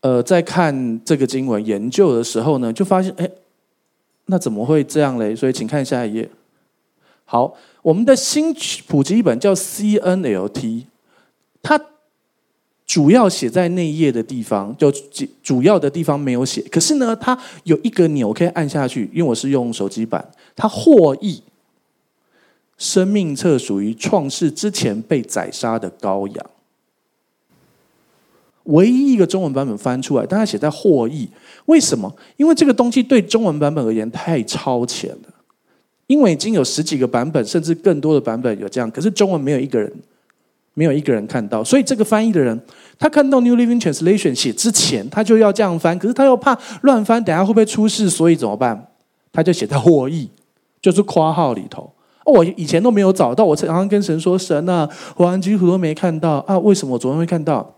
[0.00, 3.30] 呃，在看这个经文研究的时候呢，就发现，哎，
[4.24, 5.36] 那怎么会这样嘞？
[5.36, 6.30] 所以，请看下一页。
[7.26, 8.54] 好，我们的新
[8.88, 10.84] 普及译本叫 CNLT，
[11.60, 11.78] 它
[12.90, 14.92] 主要写在内页的地方，就
[15.44, 16.60] 主要的地方没有写。
[16.62, 21.40] 可是呢，它有一个钮可以按下去，因为我是用手机版，它获益。
[22.76, 26.50] 生命册属于创世之前被宰杀的羔羊，
[28.64, 31.28] 唯一一个中文版本翻出来，但它写在获益。
[31.66, 32.12] 为什么？
[32.38, 35.34] 因为这个东西对中文版本而言太超前了。
[36.08, 39.92] 因为已经有十几个版本，甚至更多的版本有这样，可是中文没有一个人，
[40.80, 41.62] 没有一个人看到。
[41.62, 42.58] 所以这个翻译的人，
[42.98, 48.08] 他看到 New Living Translation 写之前，他就要这样翻，可是他又怕乱翻，等下会不会出事？
[48.08, 48.86] 所以怎么办？
[49.30, 50.30] 他就写在获译，
[50.80, 51.92] 就是括号里头。
[52.24, 56.58] 我以前都没有找到，我常常跟神说：“神啊，我几乎都没看到啊！
[56.58, 57.74] 为什么我昨天会看到？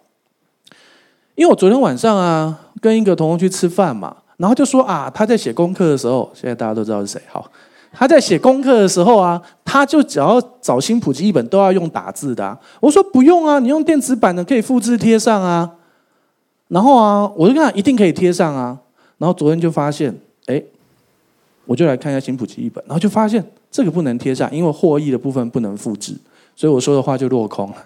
[1.35, 7.21] 因为我昨天晚上啊，跟一个同学去吃饭嘛，然后就说啊，他在写功课的时候，现在大家都知道是谁。
[7.31, 7.51] 好，
[7.93, 12.59] 他在写功课的时候啊，他就只要找新普及一本都要用打字的啊。
[12.81, 15.71] 我说不用啊，你用电子版的可以复制贴上啊。
[16.69, 18.79] 然后啊，我就跟他一定可以贴上啊。
[19.19, 20.15] 然后昨天就发现，
[20.47, 20.63] 哎，
[21.67, 23.45] 我就来看一下新普及一本，然后就发现。
[23.75, 26.15] 这个不能贴上，因为获益的部分不能复制，
[26.55, 27.77] 所以我说的话就落空了。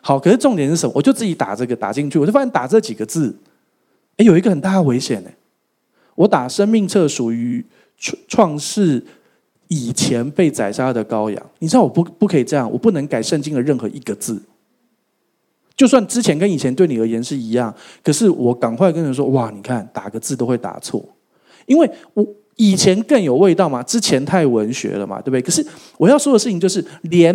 [0.00, 0.92] 好，可是重点是什么？
[0.94, 3.36] 我就自己打这个打进去，我就发现打这几个字，
[4.18, 5.30] 哎，有一个很大的危险呢。
[6.14, 7.66] 我打生命册属于
[7.98, 9.04] 创创世
[9.72, 14.42] 以前被宰杀的羔羊，你知道我不不可以这样，我不能改圣经的任何一个字，
[15.74, 21.02] 就算之前跟以前对你而言是一样，可是我赶快跟人说，哇，你看打个字都会打错，
[21.66, 22.26] 因为我。
[22.56, 23.82] 以前更有味道嘛？
[23.82, 25.40] 之前太文学了嘛，对不对？
[25.40, 27.34] 可是我要说的事情就是，连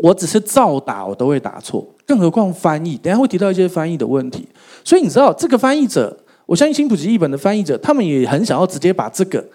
[0.00, 2.96] 我只是照打，我都会打错，更何况翻译。
[2.96, 4.48] 等下会提到一些翻译的问题。
[4.82, 9.46] 所以你知道，这个翻译者，我相信新普及译本的翻译者，他们也很想要直接把这个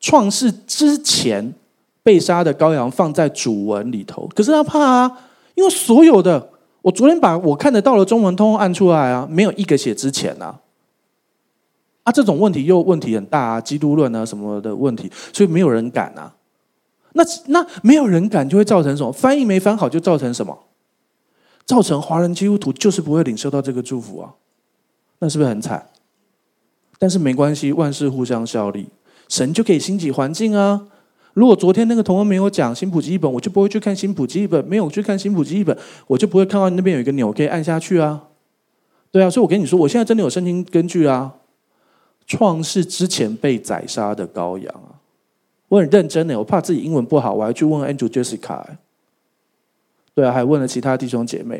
[0.00, 1.54] 创世之前
[2.02, 4.28] 被杀的羔羊放在主文里头。
[4.34, 5.18] 可是他怕啊，
[5.54, 6.50] 因为所有的，
[6.82, 10.60] 我昨天把我看得到的中文通通按出来啊，没有一个写之前啊。
[12.04, 16.32] 啊，这种问题又问题很大啊，基督论啊什么的问题，所以没有人敢啊。
[17.14, 19.10] 那那没有人敢，就会造成什么？
[19.10, 20.56] 翻译没翻好，就造成什么？
[21.64, 24.34] 造成华人基督徒就是不会领受到这个祝福啊。
[25.18, 25.88] 那是不是很惨？
[26.98, 28.86] 但是没关系，万事互相效力，
[29.28, 30.88] 神就可以兴起环境啊。
[31.34, 38.24] 如果昨天那个同文没有讲新普及一本，我就不会去看新普及一本；没有去看新普及一本，我就不会看到那边有一个钮可以按下去啊。
[39.10, 41.34] 对啊，所以我跟你说，我现在真的有圣经根据啊。
[42.28, 44.98] 创世之前被宰杀的羔羊啊！
[45.68, 48.64] 我很认真的，我怕自己英文不好，我还去问 Andrew Jessica。
[50.12, 51.58] 对啊，还问了其他弟兄姐妹，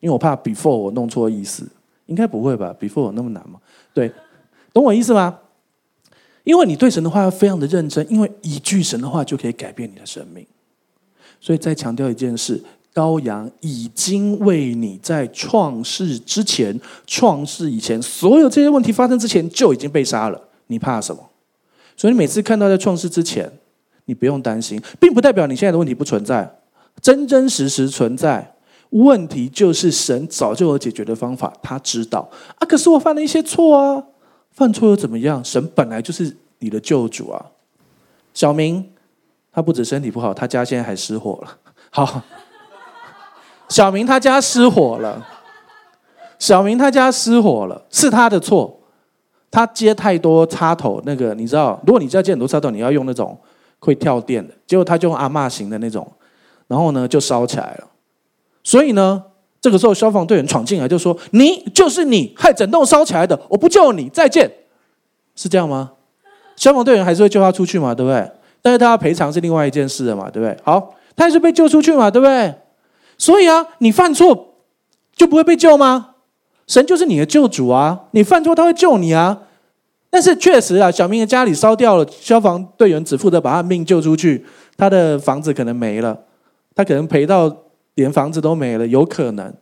[0.00, 1.66] 因为我怕 before 我弄错意思，
[2.04, 3.58] 应该不会吧？before 有那么难吗？
[3.94, 4.12] 对，
[4.74, 5.38] 懂我意思吗？
[6.44, 10.46] 因为你对神的话要非常的认真，因为一句神的话就可以改变你的生命。
[11.40, 12.62] 所以再强调一件事。
[12.94, 20.40] 羔羊已经为你在创世之前、创世以前，所有这些问题发生之前就已经被杀了。
[20.68, 21.20] 你怕什么？
[21.96, 23.50] 所以每次看到在创世之前，
[24.04, 26.58] 你不用担心，并不代表你现在的问题不存在，
[27.02, 28.54] 真真实实存在。
[28.90, 32.64] 问题就是神早就有解决的方法，他知道啊。
[32.64, 34.00] 可是我犯了一些错啊，
[34.54, 35.44] 犯错又怎么样？
[35.44, 37.44] 神本来就是你的救主啊。
[38.32, 38.92] 小明，
[39.52, 41.58] 他不止身体不好，他家现在还失火了。
[41.90, 42.22] 好。
[43.68, 45.26] 小明他家失火了，
[46.38, 48.78] 小明他家失火了，是他的错，
[49.50, 53.36] 他接太多插头，那个你知道，如果你家接很多插头，你要用那种
[53.80, 56.06] 会跳电的，结果他就用阿嬷型的那种，
[56.68, 57.88] 然后呢就烧起来了。
[58.62, 59.24] 所以呢，
[59.64, 64.50] 这个时候消防队员闯进来就说：“你就是你害整栋烧起来的，我不救你，再见。”
[65.34, 65.92] 是这样吗？
[66.54, 68.30] 消防队员还是会救他出去嘛，对不对？
[68.60, 70.54] 但是他要赔偿是另外一件事了嘛，对不对？
[70.62, 72.54] 好，他还是被救出去嘛，对不对？
[73.16, 74.56] 所以啊，你犯错
[75.16, 76.10] 就不会被救吗？
[76.66, 79.44] 神就是你的救主啊，你犯错他会救你啊。
[80.10, 84.44] 但是确实啊，小明的家里烧掉了，消防队员只负责把他命救出去，
[84.76, 86.18] 他的房子可能没了，
[86.74, 87.50] 他可能赔到
[87.94, 89.52] 连房子都没了，有可能。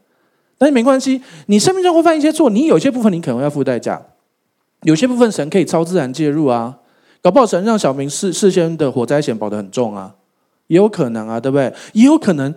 [0.58, 4.00] 但是没关系，你生命中会犯一些错，你有些部分你可能要付代价，
[4.82, 6.78] 有些部分神可以超自然介入啊，
[7.20, 10.14] 搞不好神让小明事事先的火灾险保得很重啊，
[10.68, 11.72] 也有可能啊，对不对？
[11.92, 12.54] 也有可能。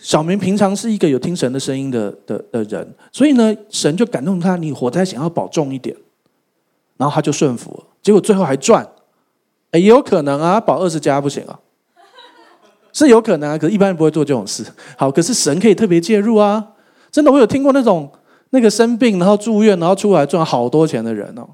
[0.00, 5.94] 小明平常是一个有听神的声音的的的人，所以呢，神就感动他，你火灾想要保重一点，
[6.96, 8.88] 然后他就顺服，结果最后还赚，
[9.72, 11.58] 也有可能啊，保二十家不行啊，
[12.92, 14.64] 是有可能啊，可是一般人不会做这种事。
[14.96, 16.64] 好，可是神可以特别介入啊，
[17.10, 18.10] 真的，我有听过那种
[18.50, 21.48] 那个生病然后住院然后出来赚好多钱的人哦。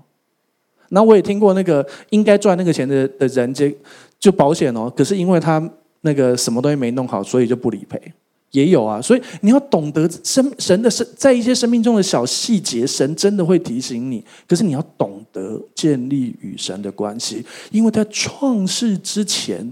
[0.90, 3.68] 那我也听过那个应该赚那个钱的的人就
[4.18, 5.62] 就保险哦，可是因为他
[6.02, 8.00] 那个什么东西没弄好，所以就不理赔。
[8.50, 14.24] 也有啊，所以你要懂得生神的生，在一些生命中的小细节，神真的会提醒你。
[14.46, 19.68] 可是你要懂得建立与神的关系，因为在创世之前，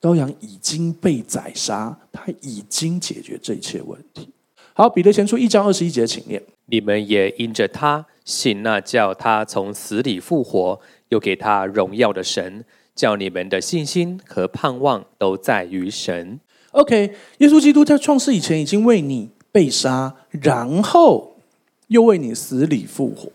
[0.00, 4.30] 羔羊已经被宰杀，他已经解决这一切问题。
[4.74, 10.78] 好，彼得前书一章二十一节，请念：你们也因着他信那叫他从死里复活，
[11.08, 16.38] 又给他荣耀的神，叫你们的信心和盼望都在于神。
[16.72, 21.38] OK，耶稣基督在创世以前已经为你被杀，然后
[21.86, 23.30] 又为你死里复活。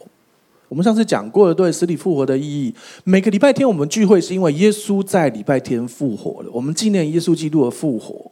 [0.71, 2.73] 我们上次讲过了，对死里复活的意义。
[3.03, 8.31] 每个礼拜天我们聚会是因为耶稣在礼拜天复活了，我们纪念耶稣基督的复活。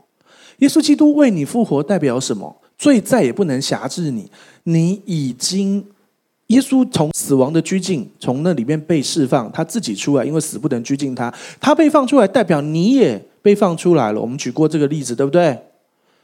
[0.60, 2.56] 耶稣基督为你复活代表什么？
[2.78, 4.32] 罪再也不能辖制你，
[4.63, 5.86] 你已经
[6.47, 13.21] 耶稣从死亡的拘禁，从那里面被释放，他自己出来，因为死不能拘禁他，他被放出来，代表你也。
[13.41, 15.58] 被放出来了，我们举过这个例子，对不对？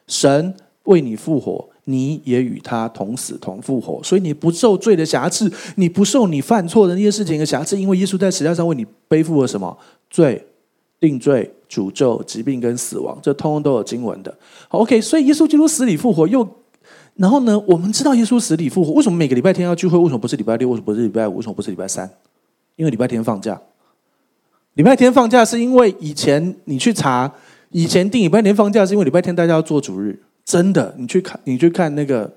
[0.05, 9.77] 神为你复活，你也与他同死同复活，所以你不受罪的瑕疵，你不受你犯错的那些事情的瑕疵，因为耶稣在十字架上为你背负了什么
[10.09, 10.45] 罪、
[10.99, 14.35] 定罪、诅咒、疾病跟死亡，这通通都有经文的。
[14.69, 16.47] ，OK，所以耶稣基督死里复活，又
[17.15, 17.57] 然后呢？
[17.67, 19.97] 我们知道耶稣死里复活，为什么每个礼拜天要聚会？
[19.97, 20.67] 为什么不是礼拜六？
[20.69, 21.37] 为什么不是礼拜五？
[21.37, 22.09] 为什么不是礼拜三？
[22.75, 23.61] 因为礼拜天放假。
[24.73, 27.31] 礼拜天放假是因为以前你去查，
[27.71, 32.31] 以前定礼拜天放假是因为礼拜天大家要做主日，真的，你去看，你去看那个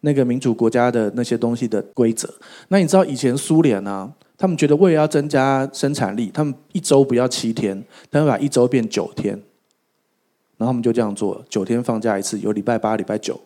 [0.00, 2.28] 那个民主国家的那些东西的规则。
[2.68, 9.34] 那你知道以前苏联啊，他们觉得为了要增加生产力，他们一周不要七天，他们把一周变九天，
[10.56, 13.38] 然后他们就这样做，九天放假一次，有礼拜八、礼拜九，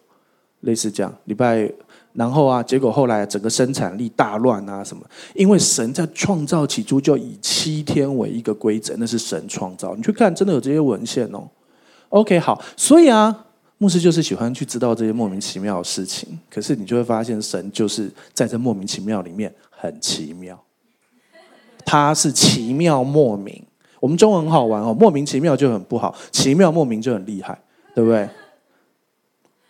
[0.61, 1.71] 类似这样，礼拜。
[2.13, 5.05] 然后啊，结果后来整个生产力大乱啊，什么？
[5.35, 9.97] 因为神在创造起初就以七天为一个规则，那是神创造。
[9.97, 11.49] 你去看，真的有这些文献哦。
[12.11, 13.44] OK，好，所以啊，
[13.79, 16.39] 牧师就是喜欢去知道这些莫名其妙的事情。
[16.51, 20.59] 可是你就会发现，神就是在这莫名其妙里面很奇妙，
[21.85, 23.63] 他是奇妙莫名。
[24.01, 27.59] 我们中文很好玩哦，莫名其妙就很不好，奇妙莫名就很厉害，
[27.95, 28.29] 对不对？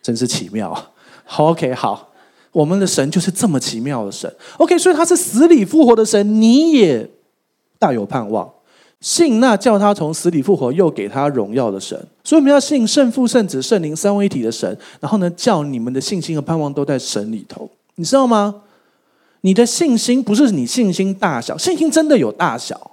[0.03, 0.91] 真是奇妙啊。
[1.37, 2.11] OK，好。
[2.53, 7.11] 我们的神就是这么奇妙的神，OK，所以他是死里复活的神，你也
[7.81, 8.49] 大有盼望。
[9.05, 14.75] 信那叫他从死里复活，又给他荣耀的神，所以我们要信圣父、圣子、圣灵三位一体的神。
[14.99, 18.63] 然后呢，叫你们的信心和盼望都在神里头，你知道吗？
[19.43, 22.93] 你的信心不是你信心大小，信心真的有大小，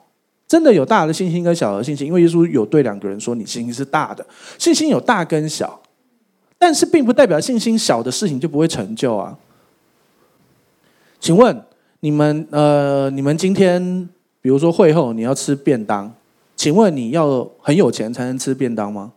[0.49, 4.25] 真的有大的信心跟小的信心，因为耶稣有对两个人说：“你信心是大的，
[4.57, 5.79] 信心有大跟小，
[6.59, 9.37] 但是并不代表信心小的事情就不会成就啊。”
[11.21, 11.63] 请问
[12.01, 14.09] 你们呃，你们今天
[14.41, 16.13] 比如说会后你要吃便当，
[16.55, 19.13] 请问你要很有钱才能吃便当吗？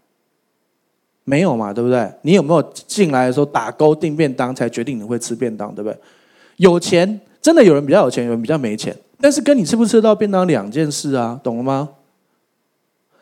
[1.25, 2.11] 没有嘛，对不对？
[2.23, 5.99] 你有没有进来的时候打勾订便当才决定你会吃便当，对不对？
[6.59, 11.89] 有钱真的有人比较有钱，有人比较没钱，但是跟你吃不吃到便当两件事啊，懂了吗？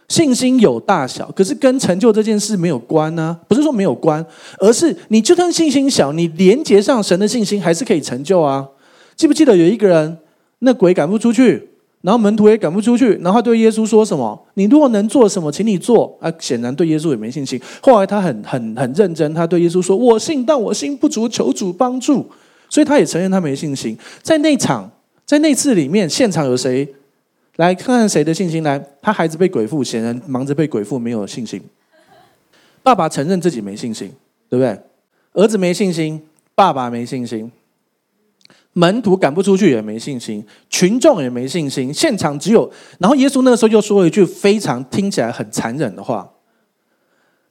[0.09, 4.27] 信心有大小，可是跟成就这件事没有关呢、不是说没有关，
[4.59, 8.69] 而是你就算信心小，你连接上神的信心，还是可以成就啊。
[9.17, 10.19] 记不记得有一个人，
[10.59, 11.71] 那鬼赶不出去，
[12.03, 14.47] 然后门徒也赶不出去，然后他对耶稣说什么？
[14.55, 16.17] 你如果能做什么，请你做。
[16.21, 17.61] 啊，显然对耶稣也没信心。
[17.81, 22.29] 后来他很很很认真，他对耶稣说：“我信，但我心不足，求主帮助。”
[22.69, 23.97] 所以他也承认他没信心。
[24.23, 24.91] 在那场，
[25.25, 26.89] 在那次里面，现场有谁？
[27.57, 28.63] 来看看谁的信心？
[28.63, 31.63] 来，他孩子被鬼附，显然忙着被鬼附，没有信心。
[32.83, 34.11] 爸爸承认自己没信心，
[34.49, 34.77] 对不对？
[35.35, 36.21] 儿子没信心，
[36.55, 37.53] 爸爸没信心，
[38.75, 41.93] 门徒赶不出去也没信心，群众也没信心。
[41.93, 42.71] 现场只有……
[42.99, 46.29] 然后耶稣那个时候又说了一句非常听起来很残忍的话：“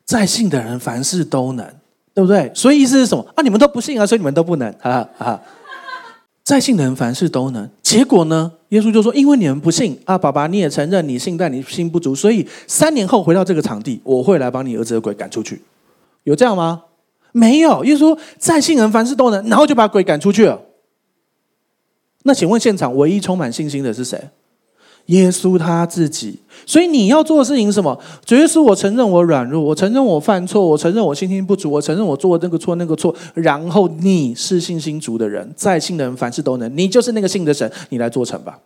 [0.03, 1.65] 在信的人凡事都能，
[2.13, 3.23] 对不对？”所以意思是什么？
[3.35, 5.39] 啊，你们都不信啊，所以你们都不能，哈哈。
[6.43, 8.51] 在信的人凡事都能，结果呢？
[8.69, 15.61] 耶稣就说：“因为你们不信啊，爸爸你也承认你信，但你心不足，所以三年后回到这个场地，我会来把你儿子的鬼赶出去。
[16.23, 16.81] 有这样吗？
[17.31, 17.85] 没有。
[17.85, 20.59] 耶稣说在信人凡事都能，然后就把鬼赶出去了。
[22.23, 24.19] 那请问现场唯一充满信心的是谁？”
[25.07, 27.99] 耶稣他自己，所以你要做的事情是什么？
[28.23, 33.13] 主耶稣，我承认我软弱，我承认我犯错，我承认我信心不足，我承认我做的那个错那个错。
[33.33, 38.59] 然后你是信心足的人，在信的人凡事都能，你就是那个信的神，你来做成吧。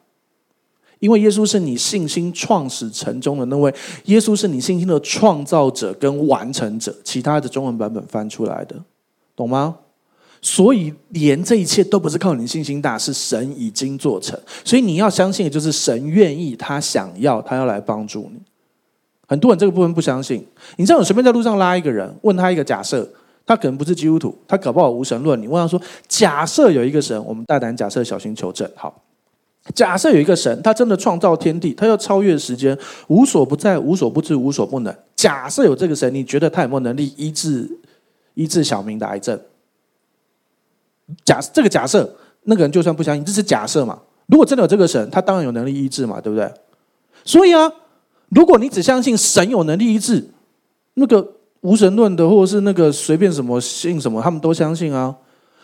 [1.00, 3.74] 因为耶稣是你信心创始成终的那位，
[4.06, 6.94] 耶稣是你信心的创造者跟完成者。
[7.04, 8.76] 其他的中文版本翻出来的，
[9.38, 9.78] 懂吗？
[10.46, 14.40] 所以连这一切都不是靠你信心大，是神已经做成。
[14.64, 18.40] 所以你要相信的就是神愿意，他想要，他要来帮助你。
[19.26, 20.46] 很多人这个部分不相信。
[20.76, 23.10] 你知道，我随便在路上拉一个人，问他一个假设，
[23.44, 25.42] 他可能不是基督徒，他搞不好无神论。
[25.42, 29.02] 你问他说：“假设有一个神，我们大胆假设，小心求证。”好，
[29.74, 32.78] 假设有一个神，他真的创造天地，他要超越时间，
[33.08, 34.96] 无所不在，无所不知，无所不能。
[35.16, 37.68] 假设有这个神，你觉得他有没有能力医治
[38.36, 39.40] 医治小明的癌症？
[41.24, 44.00] 假这个假设，那个人就算不相信，这是假设嘛？
[44.28, 46.52] 如果真的有这个神，他当然有能力医治嘛，对不对？
[47.24, 47.72] 所以啊，
[48.30, 50.30] 如果你只相信神有能力医治，
[50.96, 55.16] 那个无神论的，或者是那个随便什么信什么，他们都相信啊。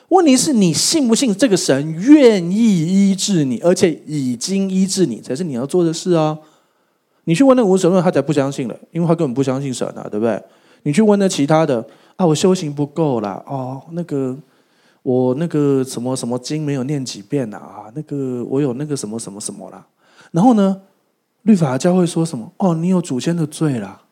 [0.10, 6.38] 问题是你信不信这个神愿意医治你，而且已经医治你，才是你要做的事啊。
[7.24, 10.39] 你去问那无神论，他才不相信了，因为他根本不相信神啊，对不对？
[10.84, 11.84] 你去问那其他的
[12.16, 14.38] 啊，我修行不够啦，哦，那个。
[15.04, 17.91] 我那个什么什么经没有念几遍啊？
[17.95, 19.86] 那个我有那个什么什么什么啦。
[20.32, 20.82] 然后呢，
[21.41, 22.52] 律法教会说什么？
[22.58, 24.04] 哦，你有祖先的罪啦。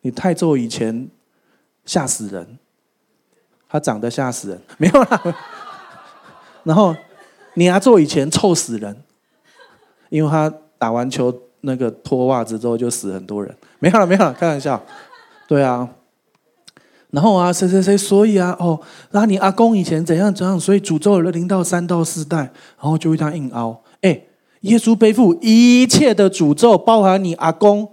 [0.00, 1.08] 你太咒以前
[1.86, 2.58] 吓死人，
[3.68, 5.36] 他长得吓死人，没有啦。
[6.64, 6.94] 然后
[7.54, 9.02] 你阿做以前臭死人，
[10.08, 14.82] 因为他打完球那个脱袜子之后就死很多人，没有了，没有了，开玩笑。
[15.46, 15.88] 对啊。
[17.14, 18.80] 然后啊，谁谁谁，所以啊，哦，
[19.12, 22.50] 那你阿公以前怎样怎样，所以诅咒了零到三到四代，然
[22.90, 23.80] 后就为他硬凹。
[24.00, 24.20] 哎，
[24.62, 27.88] 耶稣背负一切的诅咒，包含你阿公、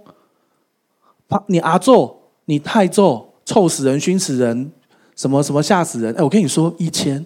[1.46, 2.16] 你阿祖、
[2.46, 4.72] 你太祖，臭死人、熏死人，
[5.14, 6.12] 什么什么吓死人。
[6.14, 7.24] 哎，我跟你说，以前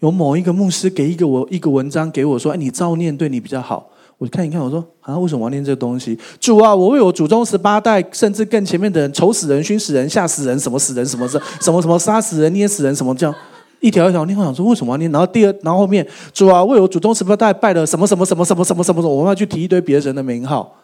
[0.00, 3.88] 有某一个牧师给一个我一个文章给我说，哎，你照念对你比较好。
[4.20, 6.16] 我看一看，我说啊，为什么我要念这个东西？
[6.38, 13.34] 主啊，我为我祖宗十八代，甚至更前面的人，愁死人、熏死人、吓死人，什么死人，什么什什么什么杀死人、捏死人，什么这样
[13.80, 14.38] 一条一条念。
[14.38, 15.10] 我想说，为什么要念？
[15.10, 20.76] 然后第二，然后后面，主啊，为我祖宗十八代拜了什么什么什么什么什么什么什么，我们要去提一堆别人的名号。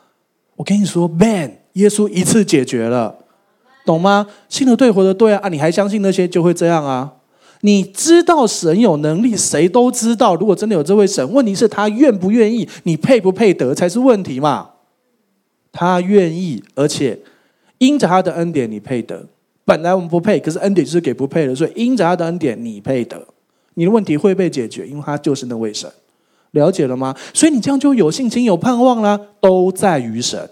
[0.56, 3.14] 我跟你说，man，耶稣一次解决了，
[3.84, 4.26] 懂吗？
[4.48, 5.40] 信的对，活的对啊！
[5.42, 7.12] 啊，你还相信那些，就会这样啊。
[7.66, 10.36] 你知道神有能力，谁都知道。
[10.36, 14.70] 如果真的有这位神，问题是他愿不愿意，你配不配得才是问题嘛？
[15.72, 17.18] 他愿意，而且
[17.78, 19.26] 因着他的恩典，你配得。
[19.64, 23.20] 本来我们不配，可是恩典就是给不配的，所以因着他的恩典，你配得。
[23.74, 25.90] 你的问题会被解决，因为他就是那位神。
[26.52, 27.16] 了解了吗？
[27.34, 30.48] 所以你这样就有信心、有盼望啦，都在于神。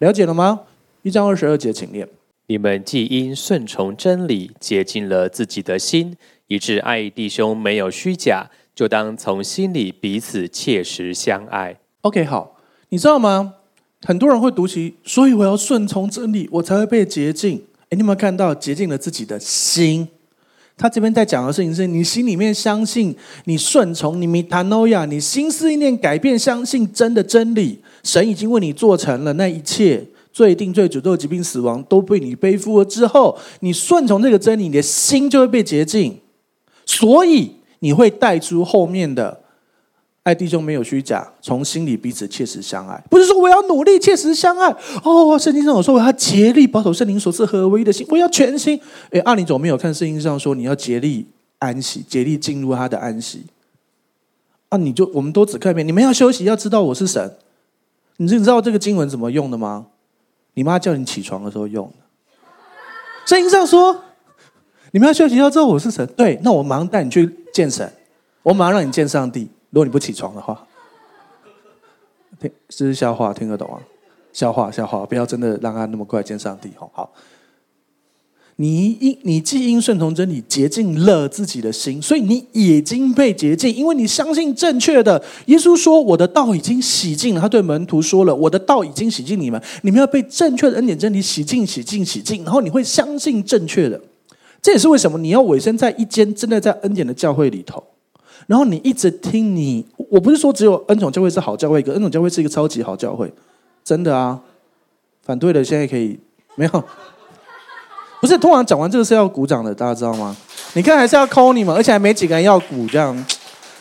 [0.00, 0.62] 了解了吗？
[1.02, 2.08] 一章二十二节，请念：
[2.48, 6.16] 你们既因顺从真理，洁净了自己的心。
[6.48, 11.76] 以致爱弟兄没有虚假，就当从心里彼此切实相爱。
[12.02, 12.56] OK，好，
[12.90, 13.54] 你知道吗？
[14.02, 17.62] 很多人会读起，所以我要顺从真理，我才会被洁净。
[17.84, 20.06] 哎，你有没有看到洁净了自己的心？
[20.76, 23.16] 他这边在讲的事情是你心里面相信，
[23.46, 30.06] 你顺从，你 metanoia，你心思意念改变，相信真的真理，神已经为你做成了那一切。
[30.32, 36.14] 罪定罪、诅咒、疾病、死亡都被你背负了之后，你顺从这个真理，你的心就会被洁净。
[36.86, 39.40] 所以你会带出后面的
[40.22, 43.00] 爱弟兄没有虚假，从心里彼此切实相爱。
[43.10, 44.74] 不是说我要努力切实相爱
[45.04, 45.38] 哦。
[45.38, 48.80] 圣经上有说我要竭力保守圣灵所赐合而为一的心，我要全心。
[49.10, 51.26] 哎，阿林总没有看圣经上说你要竭力
[51.58, 53.42] 安息，竭力进入他的安息。
[54.68, 57.36] 啊，你就我们都只看一遍，你们要休息，要知道我是神。
[58.16, 59.86] 你知道这个经文怎么用的吗？
[60.54, 61.94] 你妈叫你起床的时候用的。
[63.26, 64.02] 圣经上说。
[64.92, 66.06] 你们要休息，要知道我是神。
[66.16, 67.90] 对，那我马上带你去见神，
[68.42, 69.48] 我马上让你见上帝。
[69.70, 70.66] 如果你不起床的话，
[72.40, 73.80] 听，这是笑话，听得懂啊？
[74.32, 76.70] 笑话，笑话，不要真的让他那么快见上帝。
[76.76, 77.12] 好，好。
[78.58, 85.22] 你因你既因顺从真理洁净了自己的心，所以你已经被洁净，因为你相信正确的。
[85.44, 94.00] 耶稣说：“我的道已经洗净了。”他对门徒说了：“我的道已经洗净你们，你们要被正确的恩典真理洗净、洗净、洗净。”然后你会相信正确的。
[94.66, 97.80] 这也是为什么你要委身在一间真的在恩典的教会里头，
[98.48, 99.86] 然后你一直听你。
[100.10, 103.32] 我不是说只有恩宠教会是好教会，可恩宠教会是一个超级好教会，
[103.84, 104.40] 真的啊。
[105.22, 106.18] 反对的现在可以
[106.56, 106.84] 没有？
[108.20, 110.36] 不是，通常讲完这个是要鼓掌的，大家知道吗？
[110.72, 113.24] 你看还是要 call 你们，而且还没几个人要鼓，这样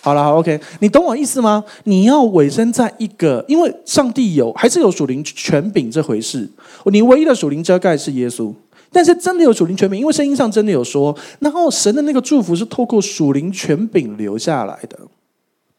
[0.02, 0.62] 好了，好 OK。
[0.82, 1.64] 你懂我意思吗？
[1.86, 6.48] 你要委身在一个，因为上帝有还是有属灵权柄这回事。
[6.92, 8.54] 你唯一的属灵遮盖是耶稣。
[8.96, 14.98] 但是真的有属灵权柄，因为圣经上真的有说，然后神的那个祝福是透过属灵权柄留下来的，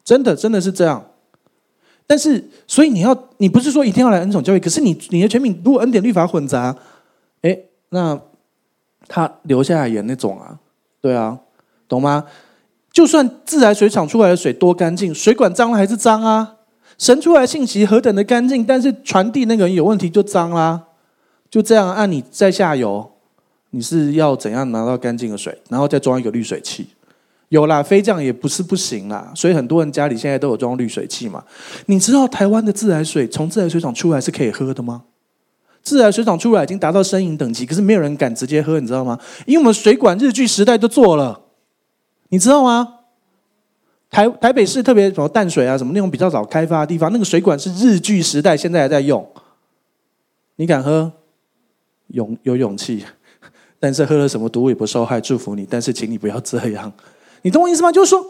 [0.03, 1.03] 真的真的是这样。
[2.05, 6.75] 但是，所以你要，你不是说一定要来恩宠教会，可是你你的权柄如果恩典律法混杂，
[7.41, 7.57] 哎，
[7.89, 8.19] 那
[9.07, 10.59] 他留下来也那种啊，
[11.01, 11.39] 对啊，
[11.87, 12.23] 懂吗？
[12.93, 16.57] 就算自来水厂出来的水多干净，水管脏了还是脏啊。
[16.99, 20.83] 神出来信息何等的干净，但是传递那个人有问题就脏啦。
[21.49, 23.09] 就这样，按你在下游，
[23.71, 26.87] 你是要怎样拿到干净的水，然后再装一个滤水器？
[27.49, 29.31] 有啦，非这样也不是不行啦。
[29.33, 31.41] 所以很多人家里现在都有装滤水器嘛。
[31.85, 35.03] 你知道台湾的自来水从自来水厂出来是可以喝的吗？
[35.81, 39.17] 自来水厂出来已经达到生饮等级，可是没有人敢直接喝，你知道吗？
[39.45, 41.39] 因为我们水管日据时代都做了，
[42.27, 42.95] 你知道吗？
[44.09, 49.25] 台台北市特别什么淡水啊，什么那种比较早开发的地方，那个水管是日据时代，现在还在用。
[50.57, 51.13] 你敢喝？
[52.09, 53.03] 勇有勇气，
[53.79, 55.67] 但是喝了什么毒也不受害，祝福你。
[55.69, 56.91] 但是请你不要这样，
[57.41, 57.91] 你懂我意思吗？
[57.91, 58.25] 就是说，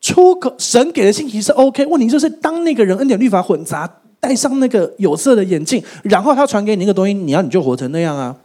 [0.00, 3.98] 出口神给的信息是 OK，问题就是当那个人恩典律法混杂。
[4.20, 8.36] 戴上那个有色的眼镜，然后他传给你那个东西，你要你就活成那样啊，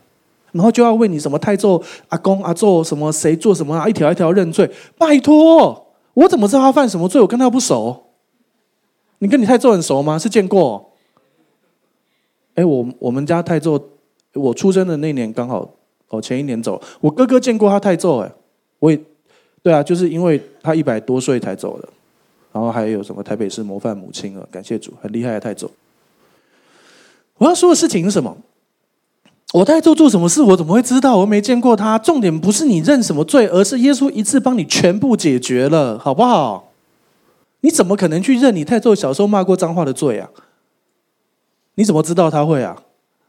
[0.52, 4.68] 然后就要为你什么太祖阿公阿祖什么谁做什么啊，一条一条认罪。
[4.98, 5.86] 拜托，
[6.16, 7.22] 我怎么知道他犯什么罪？
[7.22, 8.06] 我跟他不熟。
[9.20, 10.18] 你跟你太祖很熟吗？
[10.18, 10.94] 是见过？
[12.56, 13.80] 哎，我我们家太祖，
[14.38, 15.70] 我出生的那年刚好
[16.10, 16.82] 哦，前一年走。
[17.02, 18.32] 我哥哥见过他太祖，哎，
[18.80, 19.00] 我也
[19.62, 21.90] 对啊，就是因为他一百多岁才走的。
[22.54, 24.48] 然后还有什么台北市模范母亲啊？
[24.50, 25.70] 感谢主，很厉害的太祖。
[27.38, 28.38] 我要说的事情是什么？
[29.54, 31.18] 我太祖做什么事，我怎么会知道？
[31.18, 32.00] 我没见过他。
[32.00, 36.72] 重点不是你认什么罪，而是耶稣一次帮你全部解决了，好不好？
[37.62, 40.30] 你怎么可能去认你太祖小时候骂过脏话的罪啊？
[41.76, 42.82] 你怎么知道他会啊？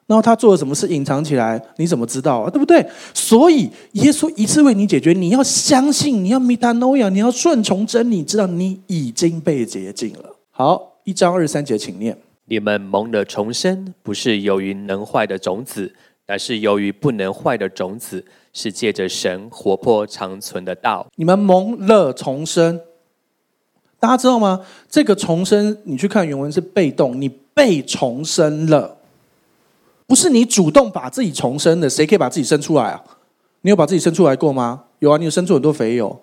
[0.08, 1.62] 然后他做了什么事隐藏起来？
[1.76, 2.48] 你怎么知道啊？
[2.48, 2.84] 对不对？
[3.12, 10.34] 所以耶稣一次为你解决，你要相信，你要 metanoia，你要顺从真理，知道你已经被洁净了。
[10.50, 15.94] 好，一章二十三节，请念：你们蒙了重生，不是由于能坏的种子，
[16.26, 21.06] 乃是由于不能坏的种子，是借着神活泼长存的道。
[21.16, 22.80] 你们蒙了重生，
[24.00, 24.64] 大家知道吗？
[24.88, 28.97] 这个重生，你去看原文是被动，你被重生了。
[30.08, 33.00] 不是你主动把自己重生的，谁可以把自己生出来啊？
[33.60, 34.84] 你有把自己生出来过吗？
[35.00, 36.18] 有啊，你有生出很多肥油，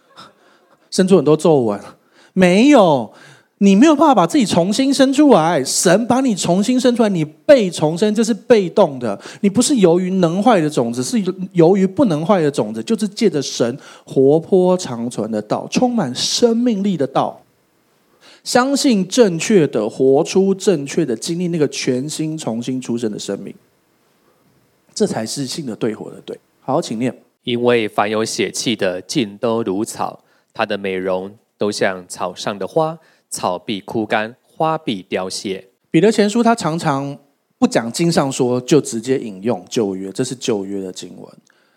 [0.90, 1.78] 生出很多皱纹，
[2.32, 3.12] 没有？
[3.58, 9.20] 你没有办法把自己重新生出来，神把你重新生出来，你被重生，这是被动的。
[9.42, 17.38] 你不是由于能坏的种子，是由于不能坏的种子，就是借着神活泼长存的道，充满生命力的道。
[18.44, 23.54] 相信正确的，活出正确的经历，那个全新重新出生的生命，
[24.92, 26.38] 这才是信的对，活的对。
[26.60, 27.14] 好，请念。
[27.44, 30.22] 因为凡有血气的，尽都如草，
[30.54, 32.96] 它的美容都像草上的花，
[33.28, 35.68] 草必枯干，花必凋谢。
[35.90, 37.18] 彼得前书他常常
[37.58, 41.28] 不讲经上说，就直接引用旧约，这是旧约的经文。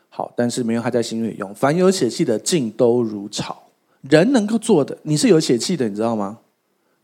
[0.10, 1.54] 好，但是没有他在新约里用。
[1.56, 3.64] 凡有血气的，尽都如草。
[4.02, 6.40] 人能够做的，你是有血气的，你知道吗？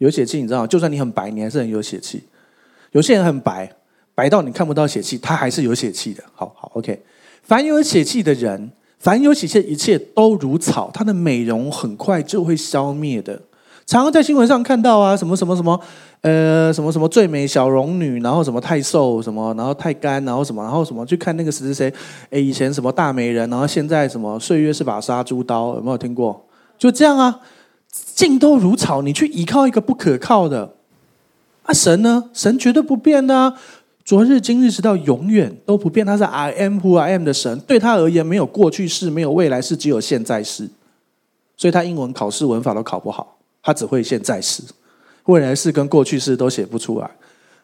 [0.02, 0.66] 有血气，你知道？
[0.66, 2.24] 就算你很白，你还是很有血气。
[2.92, 3.72] 有些人很白，
[4.16, 6.24] 白到你看不到血气，他还是有血气的。
[6.34, 7.00] 好好，OK。
[7.44, 13.40] 凡有血气的人，凡有血气的一切都如草，它的美容很快就会消灭的。
[13.86, 15.80] 常常在新闻上看到啊，什么什么什么，
[16.22, 21.94] 呃，什么什么最美小龙女，然后什么太瘦，什么然后太干，然后什么，然后什么去看那个谁谁谁，
[22.32, 26.44] 哎，以前什么大美人，然后现在什么岁月是把杀猪刀，有没有听过？
[26.80, 27.40] 就这样啊。
[28.22, 30.76] 尽都如草，你去依靠一个不可靠的
[31.64, 31.74] 啊！
[31.74, 32.30] 神呢？
[32.34, 33.60] 神绝对不变的啊！
[34.06, 36.06] 昨日、今日，直到永远都不变。
[36.06, 40.70] 他是 I am who I am 的神，对他而言没有过去式，没有未来式，只有现在式。
[41.58, 44.62] 所以他英文考试文法都考不好，他只会现在式，
[45.26, 47.10] 未来式跟过去式都写不出来。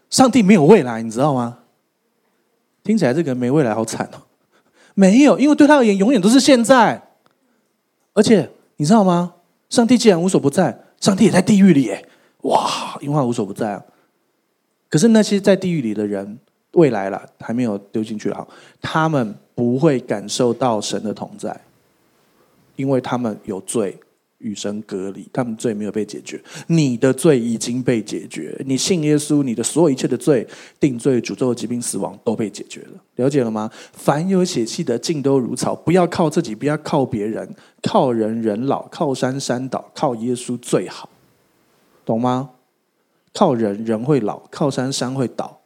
[0.10, 1.60] 上帝没有未来，你知道吗？
[2.84, 4.26] 听起来这个人没未来好惨哦。
[4.95, 7.10] 没有，因为对他而言，永远都是现在。
[8.16, 9.34] 而且你知道吗？
[9.70, 12.07] 上帝既然无所不在，上帝也在地狱里耶！
[12.43, 13.84] 哇，樱花无所不在啊。
[14.89, 16.39] 可是那些在地狱里的人，
[16.72, 18.47] 未来了还没有丢进去了，
[18.82, 21.59] 他们不会感受到神的同在，
[22.76, 23.99] 因为他们有罪。
[24.39, 26.41] 与神隔离，他们罪没有被解决。
[26.67, 30.47] 你的罪已经被解决，你信耶稣，你的所有一切的罪、
[30.79, 33.01] 定罪、诅咒、疾病、死亡都被解决了。
[33.15, 33.69] 了解了吗？
[33.93, 35.75] 凡有血气的，尽都如草。
[35.75, 37.49] 不要靠自己，不要靠别人，
[37.81, 41.09] 靠人人老，靠山山倒，靠耶稣最好，
[42.05, 42.51] 懂吗？
[43.33, 45.61] 靠人人会老，靠山山会倒。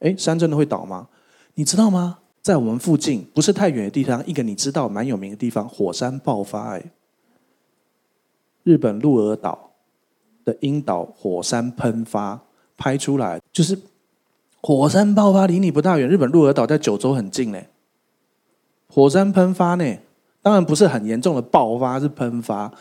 [0.00, 1.08] 诶，山真的会倒吗？
[1.54, 2.18] 你知道吗？
[2.42, 6.90] 在我们附近不是太远的地方，一个你知道蛮有名的地方，火山爆发，诶。
[8.64, 9.70] 日本鹿儿岛
[10.44, 12.40] 的樱岛火山喷发
[12.76, 13.78] 拍出来，就是
[14.60, 16.08] 火山爆发离你不大远。
[16.08, 17.60] 日本鹿儿岛在九州很近呢，
[18.88, 19.98] 火山喷发呢，
[20.40, 22.72] 当然不是很严重的爆发，是喷发。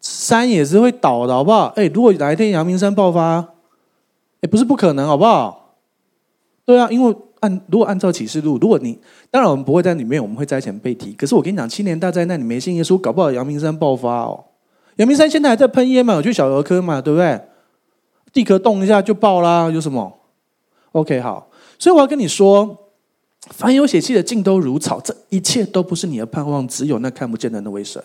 [0.00, 1.66] 山也是会倒的，好不好？
[1.74, 3.44] 哎，如果哪一天阳明山爆发，
[4.40, 5.74] 也不是不可能，好不好？
[6.64, 8.96] 对啊，因为按如果按照启示录，如果你
[9.30, 11.12] 当然我们不会在里面，我们会在前被提。
[11.14, 14.44] 可是我跟你讲，七年大灾难，你没信耶稣，搞不好阳明山爆发哦。
[14.96, 16.14] 阳明山现在还在喷烟嘛？
[16.14, 17.00] 有去小儿科嘛？
[17.00, 17.40] 对不对？
[18.32, 20.20] 地壳动一下就爆啦，有什么
[20.92, 21.50] ？OK，好。
[21.78, 22.90] 所以我要跟你说，
[23.50, 28.02] 凡有血气的尽都如草，这一切都不是你的盼望，只有那看不见的那位神。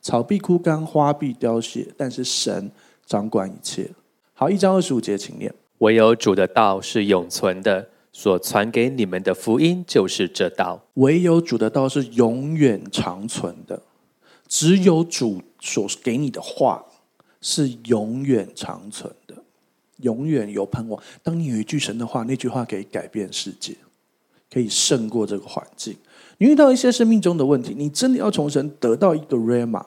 [0.00, 2.70] 草必枯干，花必凋谢，但是神
[3.04, 3.90] 掌管一切。
[4.34, 10.80] 好，一章二十五节，请念：唯有主的道是永存的，所传给你们的福音就是这道。
[10.94, 13.82] 唯有主的道是永远长存的，
[14.46, 16.84] 只有主所给你的话
[17.40, 19.34] 是永远长存的，
[19.98, 21.02] 永远有盼望。
[21.22, 23.76] 当你有一句神的话，那句话可以改变世界，
[24.52, 25.96] 可以胜过这个环境。
[26.38, 29.84] 你遇到一些生命中的问题，你真的要从神得到一个 rama，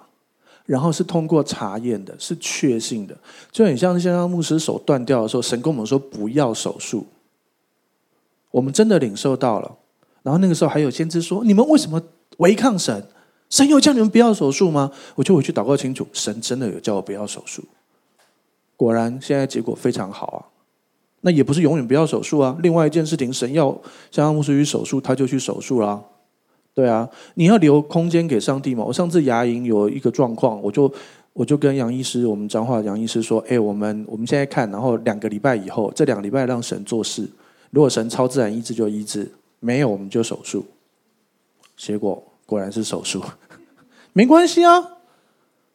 [0.65, 3.17] 然后是通过查验的，是确信的，
[3.51, 7.07] 就很像像牧师手断掉的时候，神跟我们说不要手术，
[8.51, 9.77] 我们真的领受到了。
[10.23, 12.01] 然后那个时候还有先知说：“你们为什么
[12.37, 13.07] 违抗神？
[13.51, 17.63] 神有叫你们不要手术吗？”我就回去祷告清楚，神真的有叫我不要手术。
[18.75, 20.39] 果然现在结果非常好啊，
[21.21, 22.57] 那也不是永远不要手术啊。
[22.63, 23.79] 另外一件事情，神要
[24.09, 26.01] 像牧师去手术，他就去手术啦。
[26.73, 28.83] 对啊，你要留空间给上帝嘛。
[28.83, 30.91] 我上次牙龈有一个状况，我就
[31.33, 37.29] 我就跟杨医师，我们彰化杨医师说：“哎，我们我们现在看，然后两个礼拜以后，这两个礼拜让神做事。
[37.69, 39.29] 如果神超自然医治就医治，
[39.59, 40.65] 没有我们就手术。
[41.75, 43.23] 结果果然是手术，
[44.11, 44.97] 没关系啊。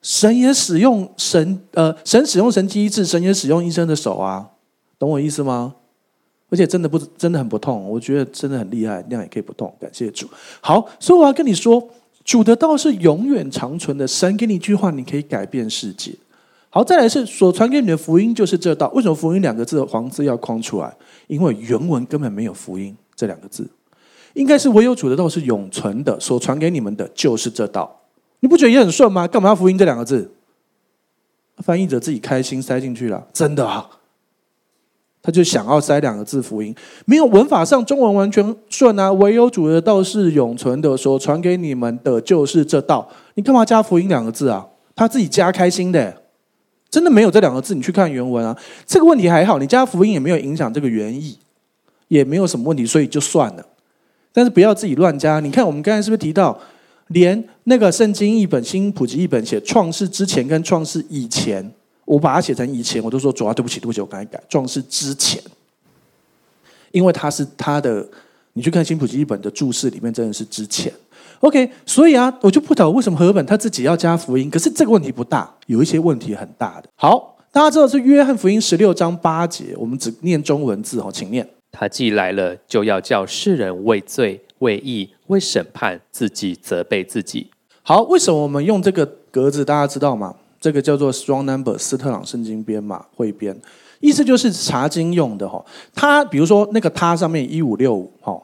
[0.02, 4.50] 神也使用神呃，神使用神迹医治，神也使用医生的手啊，
[4.98, 5.76] 懂我意思吗？”
[6.50, 10.28] 而且真的不真的很不痛，我觉得真的很厉害，那样也可以不痛，感谢主。
[10.60, 11.82] 好，所以我要跟你说，
[12.24, 14.06] 主的道是永远长存的。
[14.06, 16.14] 神给你一句话，你可以改变世界。
[16.68, 18.86] 好，再来是所传给你的福音就是这道。
[18.90, 20.94] 为什么福音两个字黄字要框出来？
[21.26, 23.66] 因为原文根本没有福音这两个字，
[24.36, 28.02] 应该是唯有主的道是永存的，所传给你们的就是这道。
[28.40, 29.26] 你不觉得也很顺吗？
[29.26, 30.30] 干嘛要福音这两个字？
[31.58, 33.88] 翻译者自己开心塞进去了，真的啊。
[35.22, 36.72] 他就想要塞两个字福音，
[37.06, 39.10] 没有文法上中文完全顺啊。
[39.14, 43.08] 唯有主的道是永存的，所传给你们的就是这道。
[43.34, 44.68] 你干嘛加福音两个字啊？
[44.94, 46.22] 他自己加开心的，
[46.90, 47.74] 真的没有这两个字。
[47.74, 51.38] 你去看原文啊，这个问题还好，你加福音也没有影响这个原意，
[52.08, 53.66] 也没有什么问题，所以就算了。
[54.36, 55.40] 但是不要自己乱加。
[55.40, 56.60] 你看我们刚才是不是提到，
[57.06, 61.72] 连那个圣经译本新普及译本写创世之前跟创世以前。
[62.04, 64.40] 我把它写成以前，我都说主啊，对不起，对不起，我赶紧改。
[64.48, 65.42] 创世之前，
[66.92, 68.06] 因为他是他的，
[68.52, 70.92] 你去看新普及译本的注释里面，真的是之前。
[71.40, 76.88] OK，所以啊，我就不懂为什么和合本他自己要加福音，可是这个问题不大，有一些问题很大的。
[76.94, 81.44] 好，大家知道是约翰福音十六章八节，我们只念中文字哦，请念。
[81.78, 87.50] 他既来了，就要叫世人为罪、为义、为审判，自己责备自己。
[87.82, 89.62] 好，为什么我们用这个格子？
[89.62, 90.34] 大家知道吗？
[90.58, 93.54] 这个叫做 Strong Number 斯特朗圣经编码汇编，
[94.00, 95.62] 意思就是查经用的哈。
[95.94, 98.40] 它比如说那个他上面一五六五哈，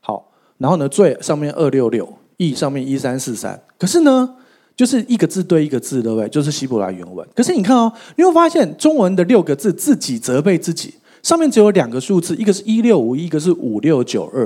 [0.00, 3.60] 好，然后呢罪上面二六六，义上面一三四三。
[3.76, 4.36] 可是呢，
[4.76, 6.28] 就是一个字对一个字，对不对？
[6.28, 7.26] 就是希伯来原文。
[7.34, 14.44] 可是你看哦，你会发现中文的六个字自己责备自己，上面只有两个数字，一个是一六五一，个是五六九二。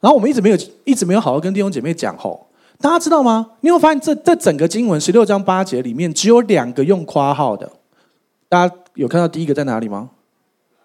[0.00, 2.46] 然后我们一直没有一直没有好好跟弟兄姐妹讲吼。
[2.78, 3.52] 大家知道吗？
[3.62, 7.70] 你会发现这这整个经文十六章八节里面只有两个用括号的。
[8.48, 10.10] 大家有看到第一个在哪里吗？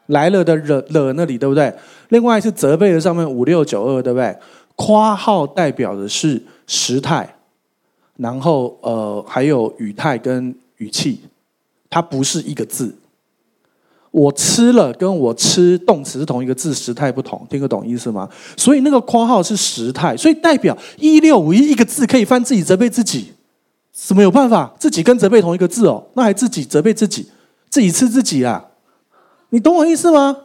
[0.07, 1.73] 来了的了了那里对不对？
[2.09, 4.35] 另外是责备的上面五六九二对不对？
[4.75, 7.35] 括号代表的是时态，
[8.15, 11.19] 然后呃还有语态跟语气，
[11.89, 12.95] 它不是一个字。
[14.11, 18.29] 我吃了，跟我吃动词是同一个字，时态不同，听得懂意思吗？
[18.57, 23.31] 所以那个括号是时态，所以代表一六五一一个字可以翻自己责备自己，
[23.93, 24.75] 怎么有办法？
[24.77, 27.27] 自己跟责备同一个字哦，那还自己责备自己，
[27.69, 28.65] 自己吃自己啊？
[29.51, 30.35] 你懂我意思吗？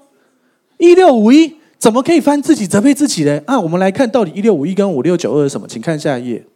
[0.79, 3.43] 一六五一怎么可以翻自己责备自己呢？
[3.47, 5.67] 啊，我们来看到底一六五一跟五六九二是什么？
[5.67, 6.47] 请看下一页，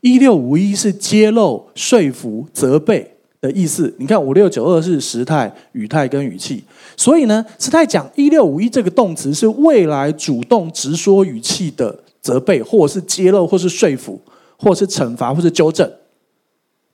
[0.00, 3.15] 一六五一是揭露、说服、责备。
[3.46, 6.64] 的意思，你看五六九二是时态、语态跟语气，
[6.96, 14.20] 所以呢，时态讲一六五一这个动词是未来主动直说语气的责备，或者是揭露，或是说服，
[14.58, 15.90] 或是惩罚，或是纠正，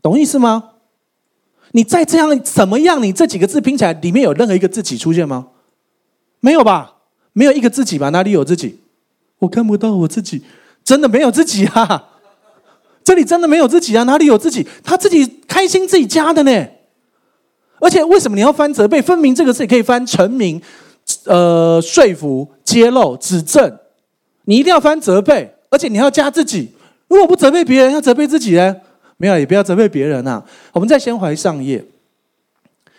[0.03, 0.71] 懂意思吗？
[1.73, 3.03] 你再这样怎么样？
[3.03, 5.49] 你这几个字拼起来，里面有任何一个自己出现吗？
[6.41, 6.97] 没有吧？
[7.33, 8.11] 没有一个自己吧？
[8.11, 8.81] 哪里有自己？
[9.39, 10.43] 我看不到我自己，
[10.85, 12.12] 真的没有自己啊！
[13.05, 14.03] 这里真的没有自己啊？
[14.05, 14.67] 哪里有自己？
[14.85, 16.67] 他自己开心自己加的呢。
[17.81, 19.03] 而且为什么你要翻责备？
[19.03, 20.63] 分明这个字也可以翻陈明、
[21.25, 23.79] 呃说服、揭露、指证。
[24.45, 26.71] 你一定要翻责备，而且你还要加自己。
[27.09, 28.77] 如果不责备别人，要责备自己呢？
[29.17, 30.45] 没有，也不要责备别人啊。
[30.73, 31.85] 我们再先怀上页。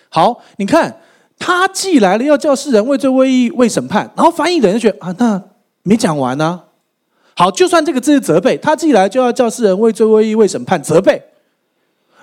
[0.09, 0.99] 好，你看
[1.39, 4.11] 他既来了，要叫世人畏罪、畏义、畏审判。
[4.15, 5.41] 然后翻译的人就觉得啊，那
[5.83, 6.72] 没讲完呢、啊。
[7.35, 11.21] 好，就算这个字是责备，他既来就要叫世人为罪、为义、为审判，责备。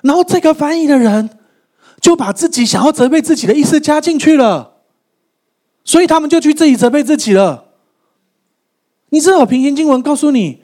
[0.03, 1.29] 然后这个翻译的人
[2.01, 4.75] 就把自己想要责备自己的意思加进去了，
[5.85, 7.65] 所以他们就去自己责备自己了。
[9.11, 10.63] 你知道平行经文告诉你，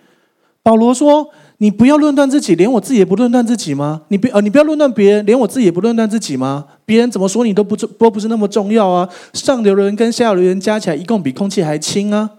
[0.63, 4.03] 保罗说：“你不要论断自己，连我自己也不论断自己吗？
[4.09, 6.67] 你不呃，你不要论断别人，连我自己也不论断自己吗？
[6.85, 9.09] 别人怎么说你都不重，都不是那么重要啊。
[9.33, 12.31] 上流人跟下流人加起来，一共比空气还轻啊。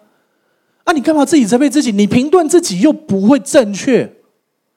[0.87, 1.91] 啊，你干嘛自己责备自己？
[1.91, 4.09] 你评断自己又不会正确，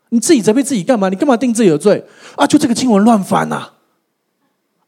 [0.08, 1.08] 你自己责备自己干嘛？
[1.08, 2.04] 你干嘛定自己的罪
[2.34, 2.44] 啊？
[2.44, 3.74] 就这个经文乱翻呐、啊，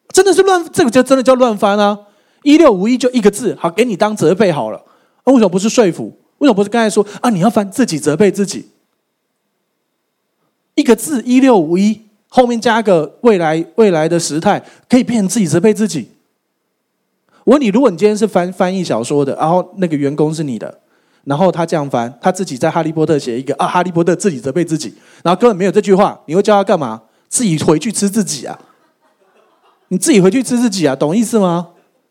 [0.08, 1.96] 真的是乱，这个就真的叫乱翻啊！
[2.42, 4.78] 一六五一就一个字，好，给你当责备好了。
[5.22, 6.12] 啊，为什么不是说服？
[6.38, 7.30] 为什么不是刚才说啊？
[7.30, 8.66] 你要翻自己责备自己，
[10.74, 14.60] 一个字一六五一后面加个未来未来的时态，
[14.90, 16.08] 可以变成自己责备自己。
[17.44, 20.80] 我问你，如果你今天是翻翻译小说的，然后那个员工是你的，
[21.24, 27.02] 然后他这样翻，他自己在哈利波特写一个啊，哈利波特自己责备自己，然后根本没有这句话，你会叫他干嘛？
[27.28, 28.58] 自己回去吃自己啊？
[29.88, 30.96] 你自己回去吃自己啊？
[30.96, 31.68] 懂意思吗？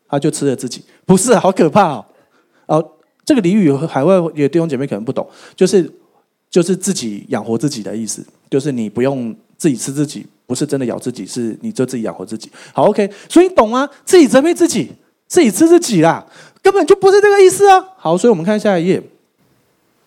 [0.08, 2.04] 他就吃了自己，不是，好可怕哦，
[2.66, 2.92] 哦。
[3.24, 5.88] 这个俚语海外有弟兄姐妹可能不懂，就是
[6.50, 12.50] 就是自己养活自己的意思，就是你不用自己吃自己，不是真的咬自己，是你就自己养活自己。
[12.72, 13.88] 好，OK，所以懂吗？
[14.04, 14.90] 自己责备自己，
[15.28, 16.26] 自己吃自己啦，
[16.62, 17.84] 根本就不是这个意思啊。
[17.96, 19.02] 好，所以我们看下一页，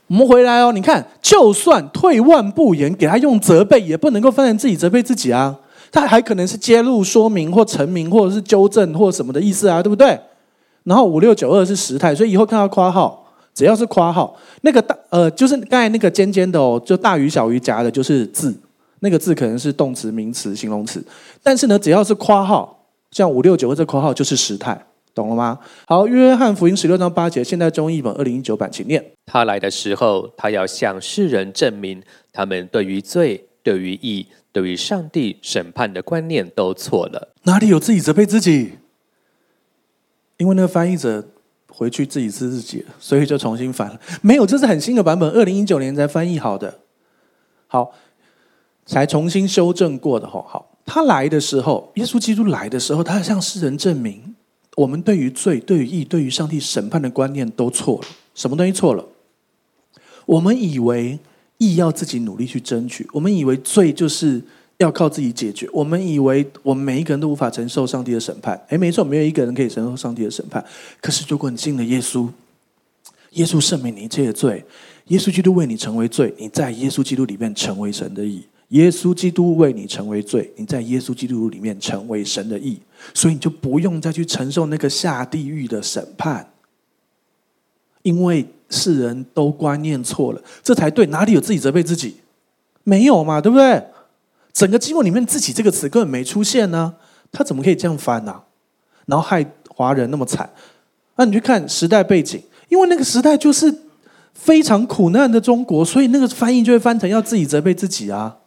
[0.08, 0.72] 我们回来哦。
[0.72, 5.60] 你看，就算退万步言，给他用责备，也不能够分成自己责备自己啊。
[5.91, 10.20] 他还可能是揭露、说明或陈明，或者是纠正或什么的意思啊，对不对？
[10.84, 18.53] 然后五六九二是时态，所以以后看到括号，只要是括号，那个大呃，就是刚才那个尖尖的哦，就大于小于夹的，就是字，
[18.99, 21.03] 那个字可能是动词、名词、形容词。
[21.41, 24.86] 但是呢，只要是括号，像五六九二这括号就是时态，
[25.16, 25.57] 懂了吗？
[25.88, 29.13] 好，约翰福音十六章八节，现代中译本二零一九版，请念。
[29.26, 32.03] 他来的时候，他要向世人证明，
[32.34, 37.30] 他们对于罪、对于义、对于上帝审判的观念都错了。
[37.43, 38.74] 哪里有自己责备自己？
[40.36, 41.26] 因为那个翻译者
[41.70, 43.97] 回去自己是自己，所以就重新翻了。
[44.22, 46.82] 没有，这是很新的版本，二零一九年才翻译好的，
[47.68, 47.93] 好，
[48.86, 50.28] 才重新修正过的。
[50.28, 54.34] 吼，好，他来的时候，耶稣基督来的时候，他要向世人证明，
[54.76, 58.07] 我们对于罪、对于义、对于上帝审判的观念都错了。
[58.34, 59.05] 什么东西错了？
[60.26, 61.17] 我们以为
[61.57, 64.41] 义要自己努力去争取，我们以为罪就是。
[64.80, 65.69] 要靠自己解决。
[65.71, 68.61] 我们以为我们每一个人都无法承受上帝的审判。
[68.67, 70.61] 哎，没错，没有一个人可以承受上帝的审判。
[70.99, 72.28] 可是，如果你信了耶稣，
[73.32, 74.65] 耶稣赦免你一切的罪，
[75.07, 78.43] 耶稣基督为你成为罪，你在耶稣基督里面成为神的义。
[78.70, 82.80] 耶稣基督为你成为罪，你在耶稣基督里面成为神的义，
[83.13, 86.51] 所以你就不用再去承受那个下地狱的审判，
[88.01, 91.05] 因为世人都观念错了，这才对。
[91.07, 92.16] 哪里有自己责备自己？
[92.84, 93.84] 没有嘛，对不对？
[94.51, 96.95] 整个经文里面“自己”这个词根本没出现呢，
[97.32, 98.41] 他怎么可以这样翻呢？
[99.05, 100.49] 然后害华人那么惨？
[101.18, 103.74] 那你去看时代背景，因为那个时代就是
[104.34, 108.38] 非常苦难的中国，所以那个翻译就会翻成要自己责备自己啊。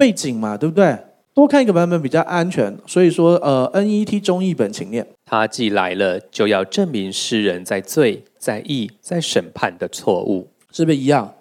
[0.00, 0.96] 背景嘛，对不对？
[1.34, 2.74] 多看一个版本比较安全。
[2.86, 11.34] 所以说，呃，NET 中译本请念：他既来了，就要证明世人在罪、在义、在审判的错误，是不是一样？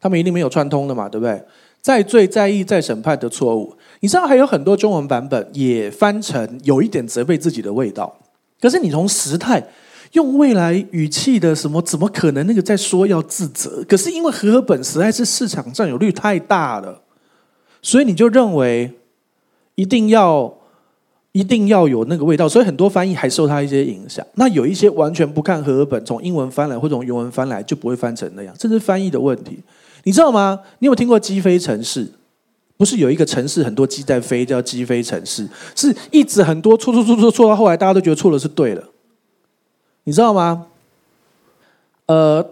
[0.00, 1.44] 他们一定没有串通的嘛，对不对？
[1.82, 8.16] 在罪、在义、在审判的错误，你知道还有很多中文版本也翻成有一点责备自己的味道。
[8.58, 9.62] 可是你从时态
[10.12, 13.84] 用未来语气的什么，怎么可能那个在说要自责？
[13.86, 17.02] 可是因为和合本实在是市场占有率太大了，
[17.82, 18.90] 所以你就认为
[19.74, 20.54] 一定要
[21.32, 24.24] 一定要有那个味道，所以很多翻译还受它一些影响。
[24.34, 29.58] 那有一些完全不看和合本，从英文翻来或者从原文翻来，就不会翻成那样，这是翻译的问题。
[30.04, 30.60] 你知道吗？
[30.78, 32.12] 你有听过鸡飞城市？
[32.76, 38.82] 不是有一个城市很多鸡在飞，叫鸡飞城市，是一直很多错错错错错到后来大家都觉得错了是对了。
[40.04, 40.66] 你知道吗？
[42.06, 42.44] 呃，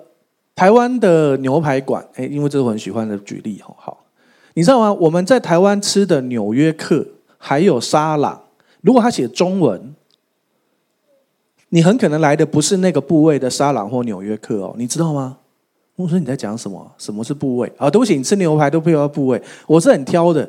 [0.54, 3.99] 台湾的牛排馆，哎，因为这是我很喜欢的举例，好好。
[4.54, 4.92] 你知道吗？
[4.92, 7.06] 我们在台湾吃的纽约客
[7.38, 8.42] 还有沙朗，
[8.80, 9.94] 如果他写中文，
[11.68, 15.36] 你很可能来的不是那个部位的沙朗或纽约客哦，你知道吗？
[15.96, 16.90] 我说你在讲什么？
[16.98, 17.70] 什么是部位？
[17.76, 19.40] 啊，对不起，你吃牛排都不要部位。
[19.66, 20.48] 我是很挑的。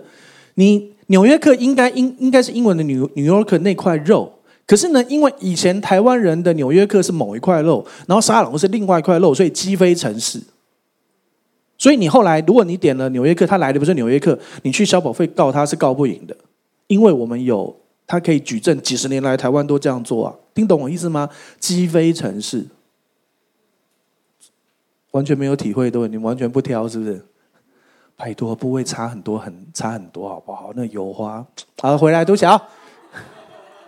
[0.56, 4.32] 你纽约客应该应应该是英文的纽纽约客那块肉。
[4.66, 10.42] 可是呢，因为以前台湾人的纽约客是某一块肉，然后沙朗是另外一块肉，所以积非成是。
[11.82, 16.38] 所以你后来如果你点了纽约客，他来的不是纽约客，你去消保费告他是告不赢的，
[16.86, 17.76] 因为我们有
[18.06, 21.28] 他可以举证，几十年来台湾都这样做啊，听懂我意思吗？
[21.60, 22.68] 鸡飞城市。
[25.10, 27.26] 完全没有体会，对，你完全不挑，是不是？
[28.16, 30.72] 拜托，部位差很多，很差很多，好不好？
[30.76, 31.44] 那油花，
[31.80, 32.62] 好，回来都想要，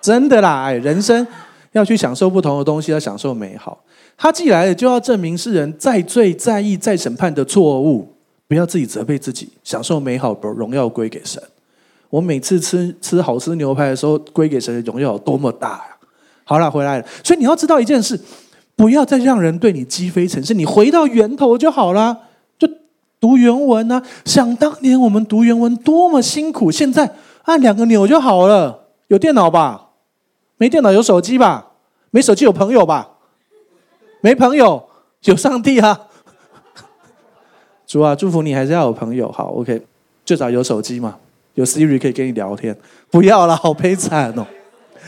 [0.02, 1.28] 真的啦，哎，人生
[1.74, 3.84] 要去享受不同的东西，要享受美好。
[4.17, 8.07] 他既来了，就要证明世人再罪、再义、再审判的错误，
[8.47, 11.41] 不要自己责备自己，享受美好，把荣耀归给神。
[12.09, 15.97] 我每次吃吃好吃牛排的时候，归给神的荣耀有多么大呀！
[16.43, 18.19] 好了，回来了，所以你要知道一件事。
[18.76, 22.17] 不要再让人对你积非成是，你回到源头就好了。
[22.57, 22.67] 就
[23.19, 27.13] 读原文啊，想当年我们读原文多么辛苦，现在
[27.43, 28.88] 按两个钮就好了。
[29.09, 29.83] 有电脑吧？
[30.64, 31.72] 没电脑有手机吧？
[32.09, 33.18] 没手机有朋友吧？
[34.22, 34.88] 没朋友
[35.24, 36.07] 有上帝啊！
[37.86, 39.30] 主啊，祝福你还是要有朋友。
[39.30, 39.86] 好，OK，
[40.24, 41.18] 至少有手机嘛，
[41.55, 42.74] 有 Siri 可以跟你聊天。
[43.11, 44.47] 不要了，好悲惨哦，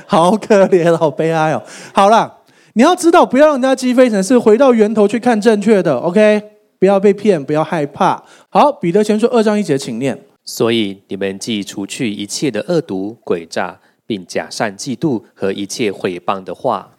[0.05, 1.63] 好可怜，好悲哀哦。
[1.93, 2.39] 好了。
[2.73, 6.43] 你要知道，不要让人家积非成是，回到源头去看正确的，OK？
[6.77, 8.21] 不要被骗，不要害怕。
[8.49, 10.21] 好，彼得前书二章一节，请念。
[10.43, 16.91] 所以你们既除去一切的恶毒、诡诈，并假善、嫉妒和一切毁谤的话，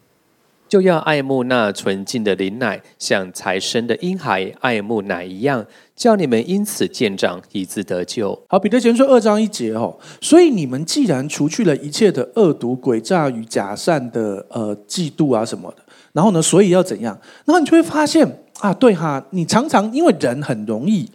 [0.67, 5.65] 就要爱慕那纯净的灵奶，像才生的婴孩爱慕奶一样。
[5.95, 8.39] 叫你们因此见长，以致得救。
[8.49, 9.97] 好，彼得前书二章一节哦。
[10.21, 15.77] 所以你们既然除去了一切的恶毒、诡诈与假善的呃嫉妒啊什么的，
[16.13, 17.19] 然后呢，所以要怎样？
[17.45, 21.09] 然后你就会发现啊，对哈，你常常因为人很容易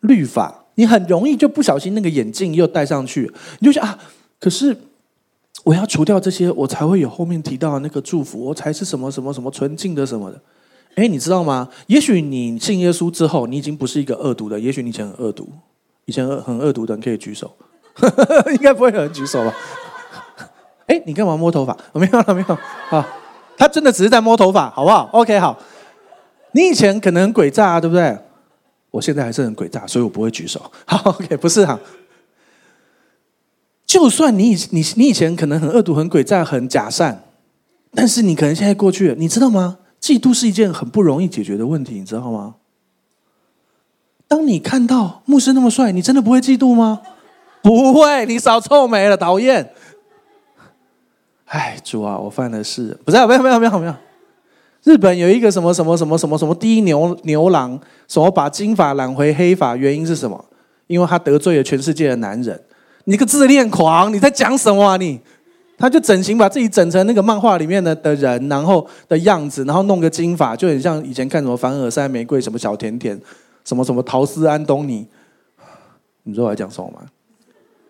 [0.00, 3.30] 律法，你很容易就不小心那个眼镜又戴上去，
[3.60, 3.96] 你就想啊，
[4.40, 4.76] 可是
[5.66, 10.40] 我要除掉这些，我才会有后面提到的那个祝福，我才是什么什么什么纯净的什么的。
[10.94, 11.68] 哎，你知道吗？
[11.88, 14.60] 也许你信耶稣之后，你已经不是一个恶毒的。
[14.60, 15.48] 也许你以前很恶毒，
[16.04, 17.52] 以前很恶毒的人可以举手，
[18.54, 19.52] 应该不会有人举手吧？
[20.86, 21.76] 哎，你干嘛摸头发？
[21.94, 22.58] 没有了，没有。
[22.88, 23.04] 好，
[23.58, 25.58] 他真的只是在摸头发，好不好？OK，好。
[26.52, 28.16] 你以前可能很诡诈啊，对不对？
[28.92, 30.62] 我现在还是很诡诈，所以我不会举手。
[30.86, 31.76] 好，OK，不是哈。
[33.96, 37.24] 就算你以你你以前可能很恶毒、很诡诈、很假善，
[37.94, 39.78] 但是你可能现在过去了，你知道吗？
[39.98, 42.56] 嫉妒是一件很不容易解决的问题，你知道吗？
[44.28, 47.00] 当你看到牧师那么帅，你真的不会嫉妒吗？
[47.62, 49.70] 不会，你少臭美了，讨厌！
[51.46, 53.94] 哎，主啊，我犯了事，不是、啊，没有，没有，没有，没有。
[54.82, 60.44] 日本有一个什么什么什么什么什么第一牛牛郎，什么把金发染回黑发，原因是什么？
[60.86, 62.62] 因为他得罪了全世界的男人。
[63.06, 65.20] 你个自恋狂，你在讲什么啊你？
[65.78, 73.20] 他就整形，把自己整成那个漫画里面的的人，然后的样子，然后弄个金发，就很像以前看什么凡尔赛玫瑰，什么小甜甜，
[73.64, 75.06] 什么什么陶斯安东尼。
[76.22, 77.00] 你知道我在讲什么吗？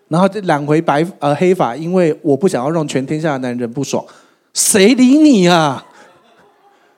[0.08, 4.04] 然后就染回白呃黑发，因为我不想要让全天下的男人不爽。
[4.52, 5.86] 谁理你啊？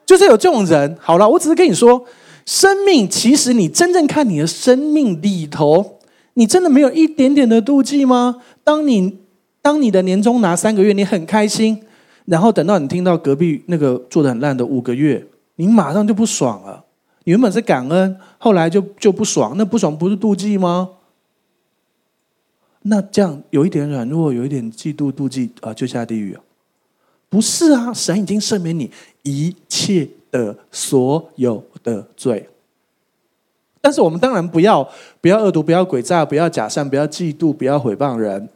[0.07, 0.97] 就是有这种人。
[0.99, 2.03] 好了，我只是跟你说，
[2.47, 5.98] 生命其实你真正看你的生命里头，
[6.39, 8.43] 你真的没有一点点的妒忌吗？
[8.63, 9.19] 当你。
[9.61, 11.79] 当你的年终拿三个月，你很开心，
[12.25, 15.27] 然后等到你听到隔壁那个做得很烂的五个月，
[15.57, 16.85] 你马上就不爽了。
[17.25, 20.91] 你原本是感恩，后来就就不爽，那不爽不是妒忌吗？
[22.83, 26.39] 那这样有一点软弱，有一点嫉妒妒忌啊，就下地狱？
[27.29, 28.91] 不是啊，神已经赦免你
[29.25, 32.49] 一切的所有的罪。
[33.81, 34.89] 但是我们当然不要
[35.21, 38.49] 不要恶毒，不要诡诈，不要假善，不要嫉妒，不要毁谤人。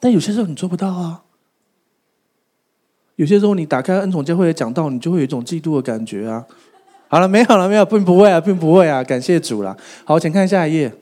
[0.00, 1.22] 但有些时候你做不到啊。
[3.16, 6.44] 有些时候你打开恩宠教会的讲道，你就会有一种嫉妒的感觉啊。
[7.06, 9.04] 好了，没有了，没有，并不会啊，并不会啊。
[9.04, 9.76] 感谢主了。
[10.04, 10.92] 好，请看下一页，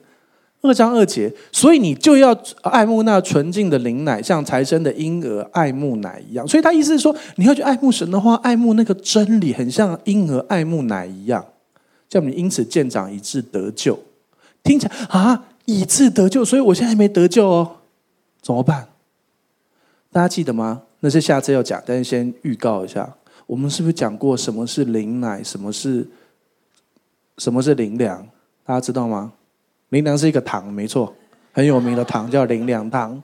[0.60, 1.32] 二章二节。
[1.50, 6.46] 所以你就要爱慕那纯净的灵奶，像财生的婴儿爱慕奶一样。
[6.46, 11.42] 所以他意思是说，你要去爱慕神的话，爱慕那个真理，很像婴儿爱慕奶一样，
[12.12, 13.98] 叫你因此见长，以致得救。
[14.62, 17.76] 听起来啊，以致得救，所以我现在还没得救哦，
[18.42, 18.88] 怎么办？
[20.10, 20.82] 大家记得吗？
[21.00, 26.06] 那是下次要讲，但是先预告一下，我们是不是讲过什么是灵奶，什么是
[27.38, 28.28] 什么是灵粮？
[28.66, 29.32] 大家知道吗？
[29.88, 31.14] 灵粮是一个糖，没错，
[31.52, 33.22] 很有名的糖叫灵粮糖。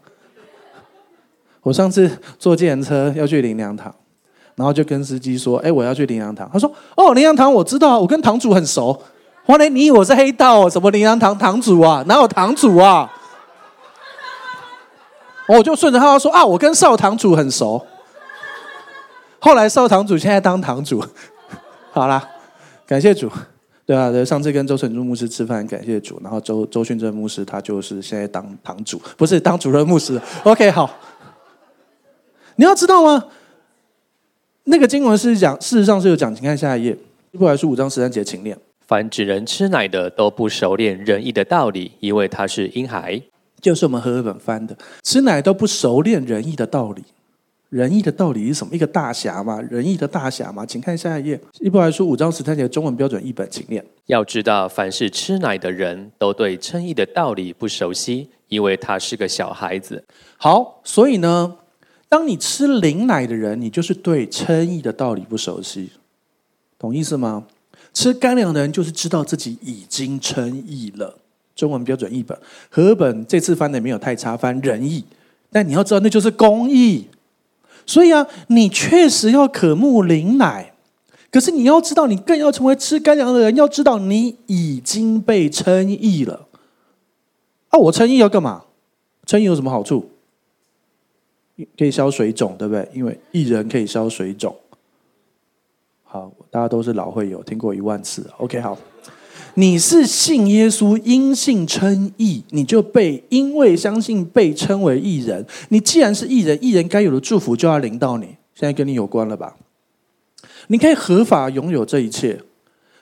[1.60, 3.94] 我上次坐计程车要去灵粮堂，
[4.58, 9.00] 然后就跟司机说：“哎，我要去灵粮堂。”他说：“哦，灵粮堂我知道，我跟堂主很熟。”
[9.46, 10.68] 黄雷，你以为我是黑道？
[10.68, 12.04] 什么灵粮堂堂主啊？
[12.08, 13.08] 哪有堂主啊？
[15.46, 17.86] 我就顺着他说啊，我跟少堂主很熟。
[19.38, 21.02] 后来少堂主现在当堂主，
[21.92, 22.22] 好啦，
[22.84, 23.30] 感谢主。
[23.86, 26.20] 对啊，对，上次跟周成柱牧师吃饭，感谢主。
[26.22, 30.20] 然后周周训正牧师他就是现在当堂主，不是当主任牧师。
[30.42, 30.90] OK，好。
[32.56, 33.24] 你要知道吗？
[34.70, 36.92] 那个经文是讲，事实上是有讲，请看下一页，
[37.32, 38.54] 希伯来书五章十三节，请念。
[38.86, 43.18] 凡指人吃奶的，都不熟练仁义的道理，因为他是婴孩。
[43.62, 47.02] 就是我们和合本翻的，吃奶都不熟练仁义的道理。
[47.70, 48.74] 仁义的道理是什么？
[48.74, 49.58] 一个大侠嘛？
[49.70, 50.66] 仁义的大侠嘛？
[50.66, 53.82] 请看下一页，希伯来书五章十三节中文标准译本，请念。
[54.04, 60.04] 要知道，凡是吃奶的人都对称义的道理不熟悉，因为他是个小孩子。
[60.36, 61.56] 好，所以呢，
[62.08, 65.90] 当你吃灵奶的人，你就是对称义的道理不熟悉，
[66.78, 67.44] 懂意思吗？
[67.92, 71.18] 吃干粮的人就是知道自己已经称义了。
[71.54, 72.38] 中文标准译本
[72.70, 75.04] 和本这次翻的没有太差，翻仁义，
[75.50, 77.08] 但你要知道那就是公义。
[77.84, 80.74] 所以啊，你确实要渴慕灵奶，
[81.32, 83.56] 可是你要知道，你更要成为吃干粮的人。
[83.56, 86.46] 要知道，你已经被称义了。
[87.70, 88.64] 啊，我称义要干嘛？
[89.26, 90.10] 称义有什么好处？
[91.76, 92.88] 可以消水肿，对不对？
[92.94, 94.54] 因为义人可以消水肿。
[96.04, 98.26] 好，大家都是老会友，听过一万次。
[98.38, 98.78] OK，好。
[99.54, 105.44] 你是信耶稣，因信称义，你就被因为相信被称为义人。
[105.70, 108.26] 你既然是义人，义人该有的祝福就要临到你。
[108.54, 109.56] 现在跟你有关了吧？
[110.68, 112.40] 你可以合法拥有这一切。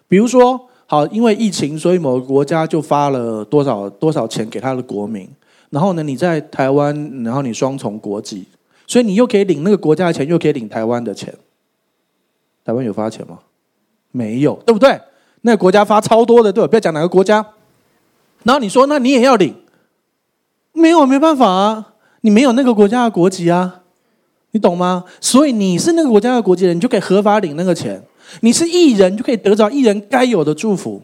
[0.08, 5.28] 比如说，好，因为疫情，所以某个国家就发了多少多少钱给他的国民。
[5.70, 8.46] 然后呢，你在台湾，然后你双重国籍，
[8.86, 11.34] 所以你又可以领那个国家的钱，又可以领台湾的钱。
[12.64, 13.38] 台湾有发钱吗？
[14.10, 15.00] 没有，对不对？
[15.42, 16.66] 那个国家发超多的，对？
[16.66, 17.46] 不要讲哪个国家。
[18.42, 19.54] 然后你说，那你也要领？
[20.72, 23.82] 没有，没办法啊，你没有那个国家的国籍啊，
[24.52, 25.04] 你懂吗？
[25.20, 28.02] 所以你是那个国家的国籍人，你就可以合法领那个钱。
[28.40, 31.00] 你是艺人，就可以得着艺人该有的祝福。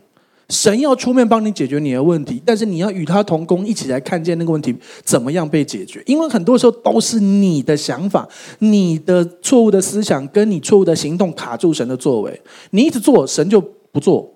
[0.52, 6.02] 神要出面帮你解决你的问题，但是你要与他同工，一起来看见那个问题怎么样被解决。
[6.04, 8.28] 因为很多时候都是你的想法、
[8.58, 12.38] 你的错误的思想跟你错误的行动卡住神的作为。
[12.72, 13.58] 你一直做，神就
[13.90, 14.30] 不做。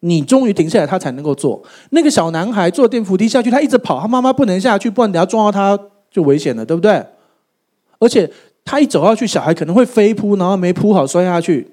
[0.00, 1.60] 你终于停下来，他才能够做。
[1.90, 5.76] 那个小男孩坐电扶梯下去，他一直跑，他妈妈不能下去，不然等下撞到他
[6.12, 7.04] 就危险了，对不对？
[7.98, 8.30] 而且
[8.64, 11.66] 他一走下去，小孩可能会飞扑，然后没扑好摔下去，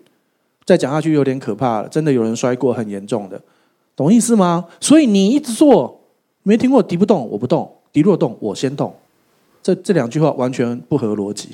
[0.66, 1.88] 再讲下去有点可怕了。
[1.88, 3.40] 真的有人摔过很严重的。
[3.96, 4.66] 懂意思吗？
[4.80, 6.02] 所以你一直做，
[6.44, 8.94] 没听过敌不动我不动，敌若动我先动，
[9.62, 11.50] 这这两句话完全不合逻辑。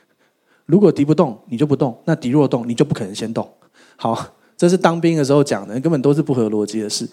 [0.66, 3.48] 如果敌不动你就不动，那敌若动你就不可能先动。
[3.96, 4.18] 好，
[4.56, 7.08] 这是当兵的时候讲的，根本都是不合逻辑的事。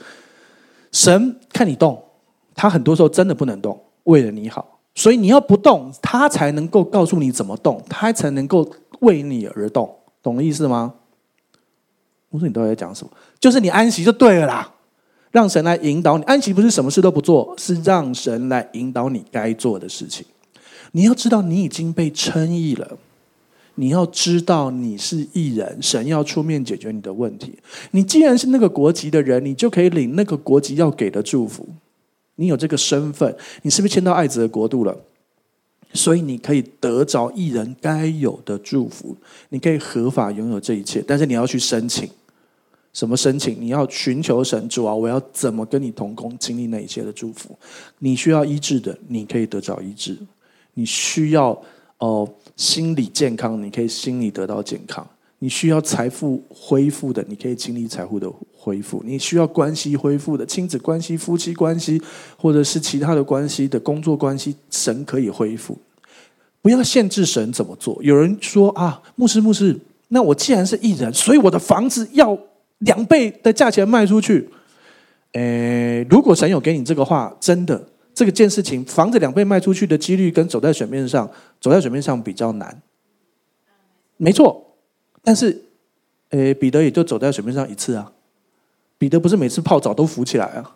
[0.92, 2.02] 神看你动，
[2.54, 8.68] 他很多时候真的不能动，为了你好，所以你要不动，他才能够告诉你怎么动，他才能够
[9.02, 9.94] 为你而动，
[10.24, 10.94] 懂意思吗？
[12.36, 13.12] 我说你到底在讲什么？
[13.40, 14.74] 就是你安息就对了啦，
[15.32, 16.24] 让神来引导你。
[16.26, 20.26] 安息不是什么事都不做，是让神来引导你该做的事情。
[20.92, 22.98] 你要知道你已经被称义了，
[23.76, 27.58] 你要知道你是艺人，神要出面解决你的问题。
[27.92, 31.68] 你既然是那个国籍的人，你就可以领那个国籍要给的祝福。
[32.36, 34.98] 你有这个身份，你是不是迁到爱子的国度了？
[35.94, 39.16] 所以你可以得着艺人该有的祝福，
[39.48, 42.10] 你可以合法拥有这一切，但是你要去申请。
[42.96, 43.58] 什么申请？
[43.60, 44.96] 你要寻求神主啊！
[44.96, 47.54] 我要怎么跟你同工，经历那一切的祝福？
[48.00, 50.14] 你需要医治的，你可以得着医治；
[50.76, 51.62] 你需要
[51.98, 52.26] 哦、
[52.56, 55.06] 心理健康，你可以心理得到健康；
[55.40, 62.02] 你需要财富恢复的，你可以经历财富的恢复；你需要关系恢复的，亲子关系、夫妻关系，
[62.38, 65.78] 或者是其他的关系的工作关系，神可以恢复。
[66.62, 68.02] 不要限制神怎么做。
[68.02, 69.78] 有人说啊，牧师，牧师，
[70.08, 72.40] 那我既然是义人，所以我的房子要。
[72.80, 74.50] 两倍的价钱卖出去，
[75.34, 82.82] 诶，如果神有给你这个话，真的这个件事情，房子两倍卖出去的几率跟走在水面上，走在水面上比较难，
[84.18, 84.76] 没错。
[85.24, 85.66] 但是，
[86.30, 88.12] 诶，彼得也就走在水面上一次啊，
[88.98, 90.76] 彼得不是每次泡澡都浮起来啊，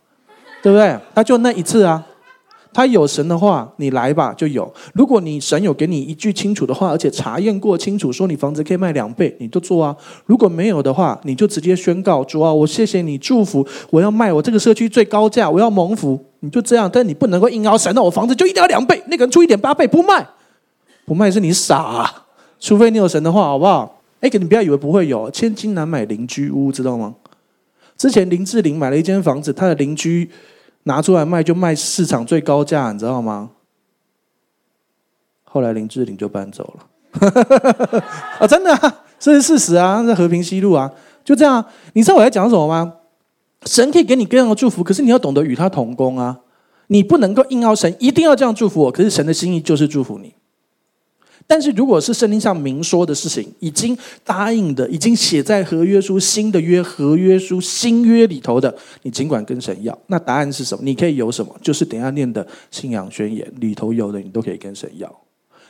[0.64, 0.98] 对不对？
[1.14, 2.06] 他就那一次啊。
[2.72, 4.72] 他有神的话，你来吧，就有。
[4.94, 9.96] 如果你神有给你一句清楚的话，而且查验过清楚，说你房子可以卖两倍，你就做啊。
[10.26, 16.90] 如果没有的话，你就直接宣告主啊，我谢谢你祝福，我要卖我这个社区最高价，我要蒙福，你就这样。
[16.92, 20.28] 但你不能够硬凹神，那我房子就一定要两倍，那个人出一点八倍不卖，
[21.06, 22.10] 不卖是你傻，
[22.60, 24.02] 除非你有神的话，好不好？
[24.20, 27.16] 哎，可你不要以为不会有，千金难买邻居屋，知道吗？
[27.98, 30.30] 之前林志玲买了一间房子，她的邻居
[30.84, 33.52] 拿出来卖，就卖市场最高价，你知道吗？
[35.44, 37.24] 后来林志玲就搬走了，
[38.40, 40.92] 啊，真的，这是事实啊，在和平西路啊，
[41.24, 41.66] 就这样。
[41.94, 42.94] 你知道我在讲什么吗？
[43.66, 46.40] 神可以给你各样的祝福，可是你要懂得与他同工啊。
[46.88, 50.34] 你不能够硬要神一定要这样祝福我，可是神的心意就是祝福你。
[51.52, 58.72] 但是如果是圣经上明说的事情，已经答应的，已经写在合约书、新的约、合约书、新约里头的，
[59.02, 59.98] 你尽管跟神要。
[60.06, 60.84] 那答案是什么？
[60.84, 61.56] 你可以有什么？
[61.60, 65.12] 就是等下念的信仰宣言里头有的，你都可以跟神要。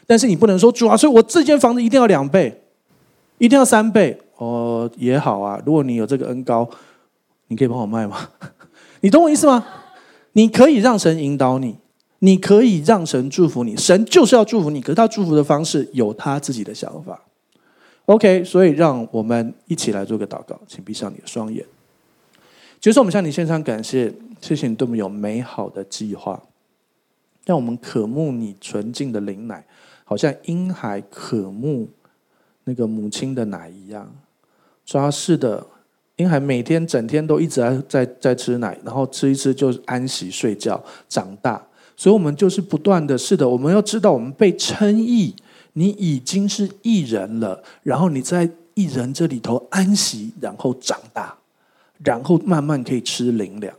[0.05, 2.61] 但是你不能说主啊，所以我这间房子一定要两倍，
[3.37, 5.61] 一定要三倍哦，也好啊。
[5.65, 6.69] 如果你有这个恩高，
[7.47, 8.29] 你可以帮我卖吗？
[8.99, 9.65] 你懂我意思吗？
[10.33, 11.77] 你可以让神引导你。
[12.19, 17.21] 你可以让神祝福你，神就是要祝福你，可是他祝福的方式有他自己的想法。
[18.05, 21.65] OK，所以让我们一起来做个祷告，请闭上你的双眼。
[22.79, 24.11] 就是我们向你献上感谢，
[24.41, 26.41] 谢谢你对我们有美好的计划，
[27.45, 29.65] 让我们渴慕你纯净的灵奶，
[30.03, 31.87] 好像婴孩渴慕
[32.63, 34.13] 那个母亲的奶一样。
[34.85, 35.67] 抓是的，
[36.15, 41.63] 婴孩每天整天都一直在在在吃奶，然后吃一吃就安息睡觉，长大。
[41.99, 45.35] 所以，我们就是不断的，是的，我们要知道，我们被称义，
[45.73, 47.61] 你已经是义人了。
[47.83, 51.37] 然后你在义人这里头安息，然后长大，
[52.01, 53.75] 然后慢慢可以吃灵粮。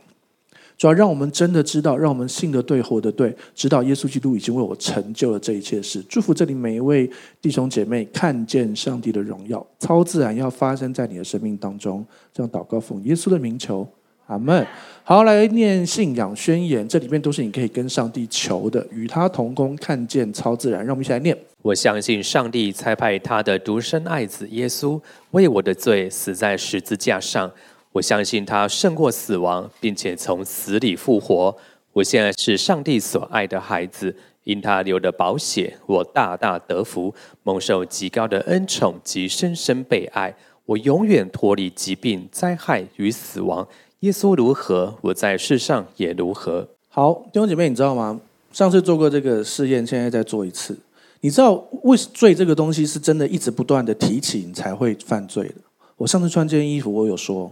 [0.77, 6.05] 主要让我们真的知道，让我们信的对，活的对，知道耶稣基督已经为我成就了这一切事。
[6.07, 7.09] 祝福这里每一位
[7.41, 12.05] 弟兄姐妹，看见上帝的荣耀，超自然要发生在你的生命当中。
[12.31, 13.87] 这样祷告，奉耶稣的名求。
[14.31, 14.65] 阿门。
[15.03, 20.79] 好，来念信仰宣言，这里面都是你可以跟上帝求的，与他同工，看见超自然。
[20.85, 24.99] 让我们一起来念：我相信上帝差派他的独生爱子耶稣
[25.31, 27.51] 为我的罪死在十字架上。
[27.91, 31.53] 我相信他胜过死亡，并且从死里复活。
[31.91, 34.15] 我现在是上帝所爱的孩子，
[34.45, 37.13] 因他流的宝血，我大大得福，
[37.43, 40.33] 蒙受极高的恩宠及深深被爱。
[40.65, 43.67] 我永远脱离疾病、灾害与死亡。
[44.01, 46.67] 耶稣如何，我在世上也如何。
[46.89, 48.19] 好，弟兄姐妹，你知道吗？
[48.51, 50.75] 上次做过这个试验，现在再做一次。
[51.19, 55.55] 你知道为罪这个东西是真的一直不断的提起，你才会犯罪的。
[55.97, 57.51] 我上次穿这件衣服，我有说，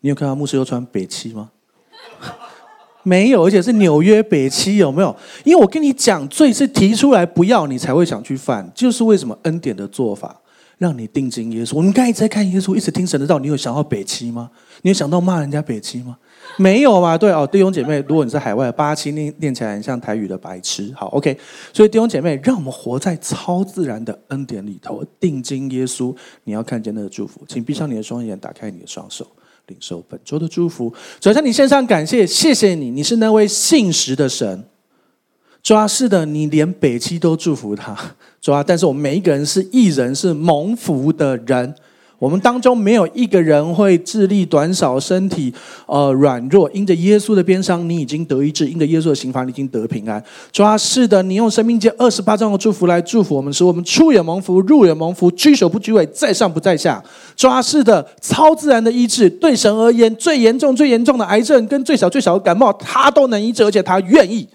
[0.00, 1.50] 你有看到牧师又穿北七吗？
[3.02, 5.16] 没有，而且是纽约北七，有没有？
[5.44, 10.39] 因为我跟你讲，罪是提出来不要你才会想去犯，就是为什么恩典的做法。
[10.80, 11.76] 让你定睛耶稣。
[11.76, 13.38] 我们刚才一直在看耶稣，一直听神的道。
[13.38, 14.50] 你有想到北七吗？
[14.80, 16.16] 你有想到骂人家北七吗？
[16.56, 17.18] 没有嘛？
[17.18, 20.90] 对哦，弟兄姐妹，如果你在海外，八七念念起来很像台语的白痴。
[20.96, 21.36] 好，OK。
[21.74, 26.16] 所以弟兄姐妹，让我们活在超自然的恩典里头，定睛耶稣。
[26.44, 29.26] 你要看见那个祝福，请闭上你的双眼，打开你的双手，
[29.66, 30.90] 领受本周的祝福。
[31.20, 34.64] 首先，你献上感谢，谢谢你，你是那位信实的神。
[35.62, 37.96] 抓是的，你连北七都祝福他。
[38.40, 41.74] 抓，但是我们每一个人是艺人，是蒙福的人。
[42.18, 45.50] 我们当中没有一个人会智力短少，身体
[45.86, 46.70] 呃软弱。
[46.72, 50.22] 因着耶稣的鞭伤，你已经得医治；因着耶稣的刑罚，你已经得平安。
[50.52, 57.02] 抓是的，你用生命记二十八章的祝福来祝福我们，使我们出也蒙福，入也蒙福，居首不居尾，在上不在下。
[57.34, 64.46] 抓是的，超自然的医治，对神而言，最严重、最严重的癌症跟最小、最小的感冒，他都能医治，而且他愿意。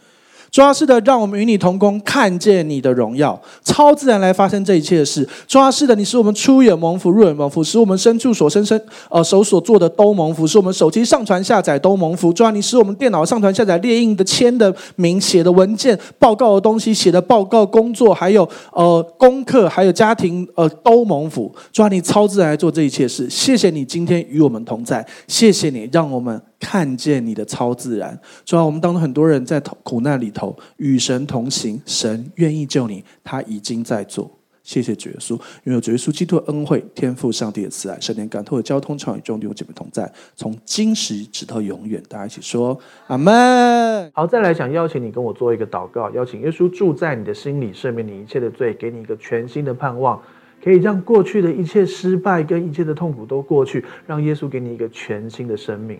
[0.55, 5.27] 主要是的，让我们与你同工，看见你的荣耀，超自然来发生这一切的事。
[5.45, 12.31] 主要是的，你使我们出也蒙福，入也蒙福，使我们身处所生生呃手所做的都蒙福，使我们手机上传下载都蒙福。
[12.31, 21.53] 主要你使我们电脑上传下载列印的签的名写的文件报告的东西写的报告工作还有呃功课还有家庭呃都蒙福。
[21.73, 23.29] 主要你超自然来做这一切事。
[23.29, 26.41] 谢谢你今天与我们同在，谢谢你让我们。
[26.65, 34.31] 看见你的超自然，主要我们当中很多人在苦难里头与神同行，神愿意救你，他已经在做。
[34.63, 42.01] 谢谢主耶稣，因为有主耶稣基督的恩惠，天父上帝的慈爱，圣灵感透的交通，常与众弟兄姐妹同在，从今时直到永远。
[42.09, 42.75] 大家一起说
[43.05, 44.11] 阿门。
[44.15, 50.19] 好，再来想邀请你跟我做一个祷告，邀请耶稣住在你的心里，赦免你一切的罪，给你一个全新的盼望，
[50.63, 55.99] 可以让过去的一切失败跟一切的痛苦都过去，让耶稣给你一个全新的生命。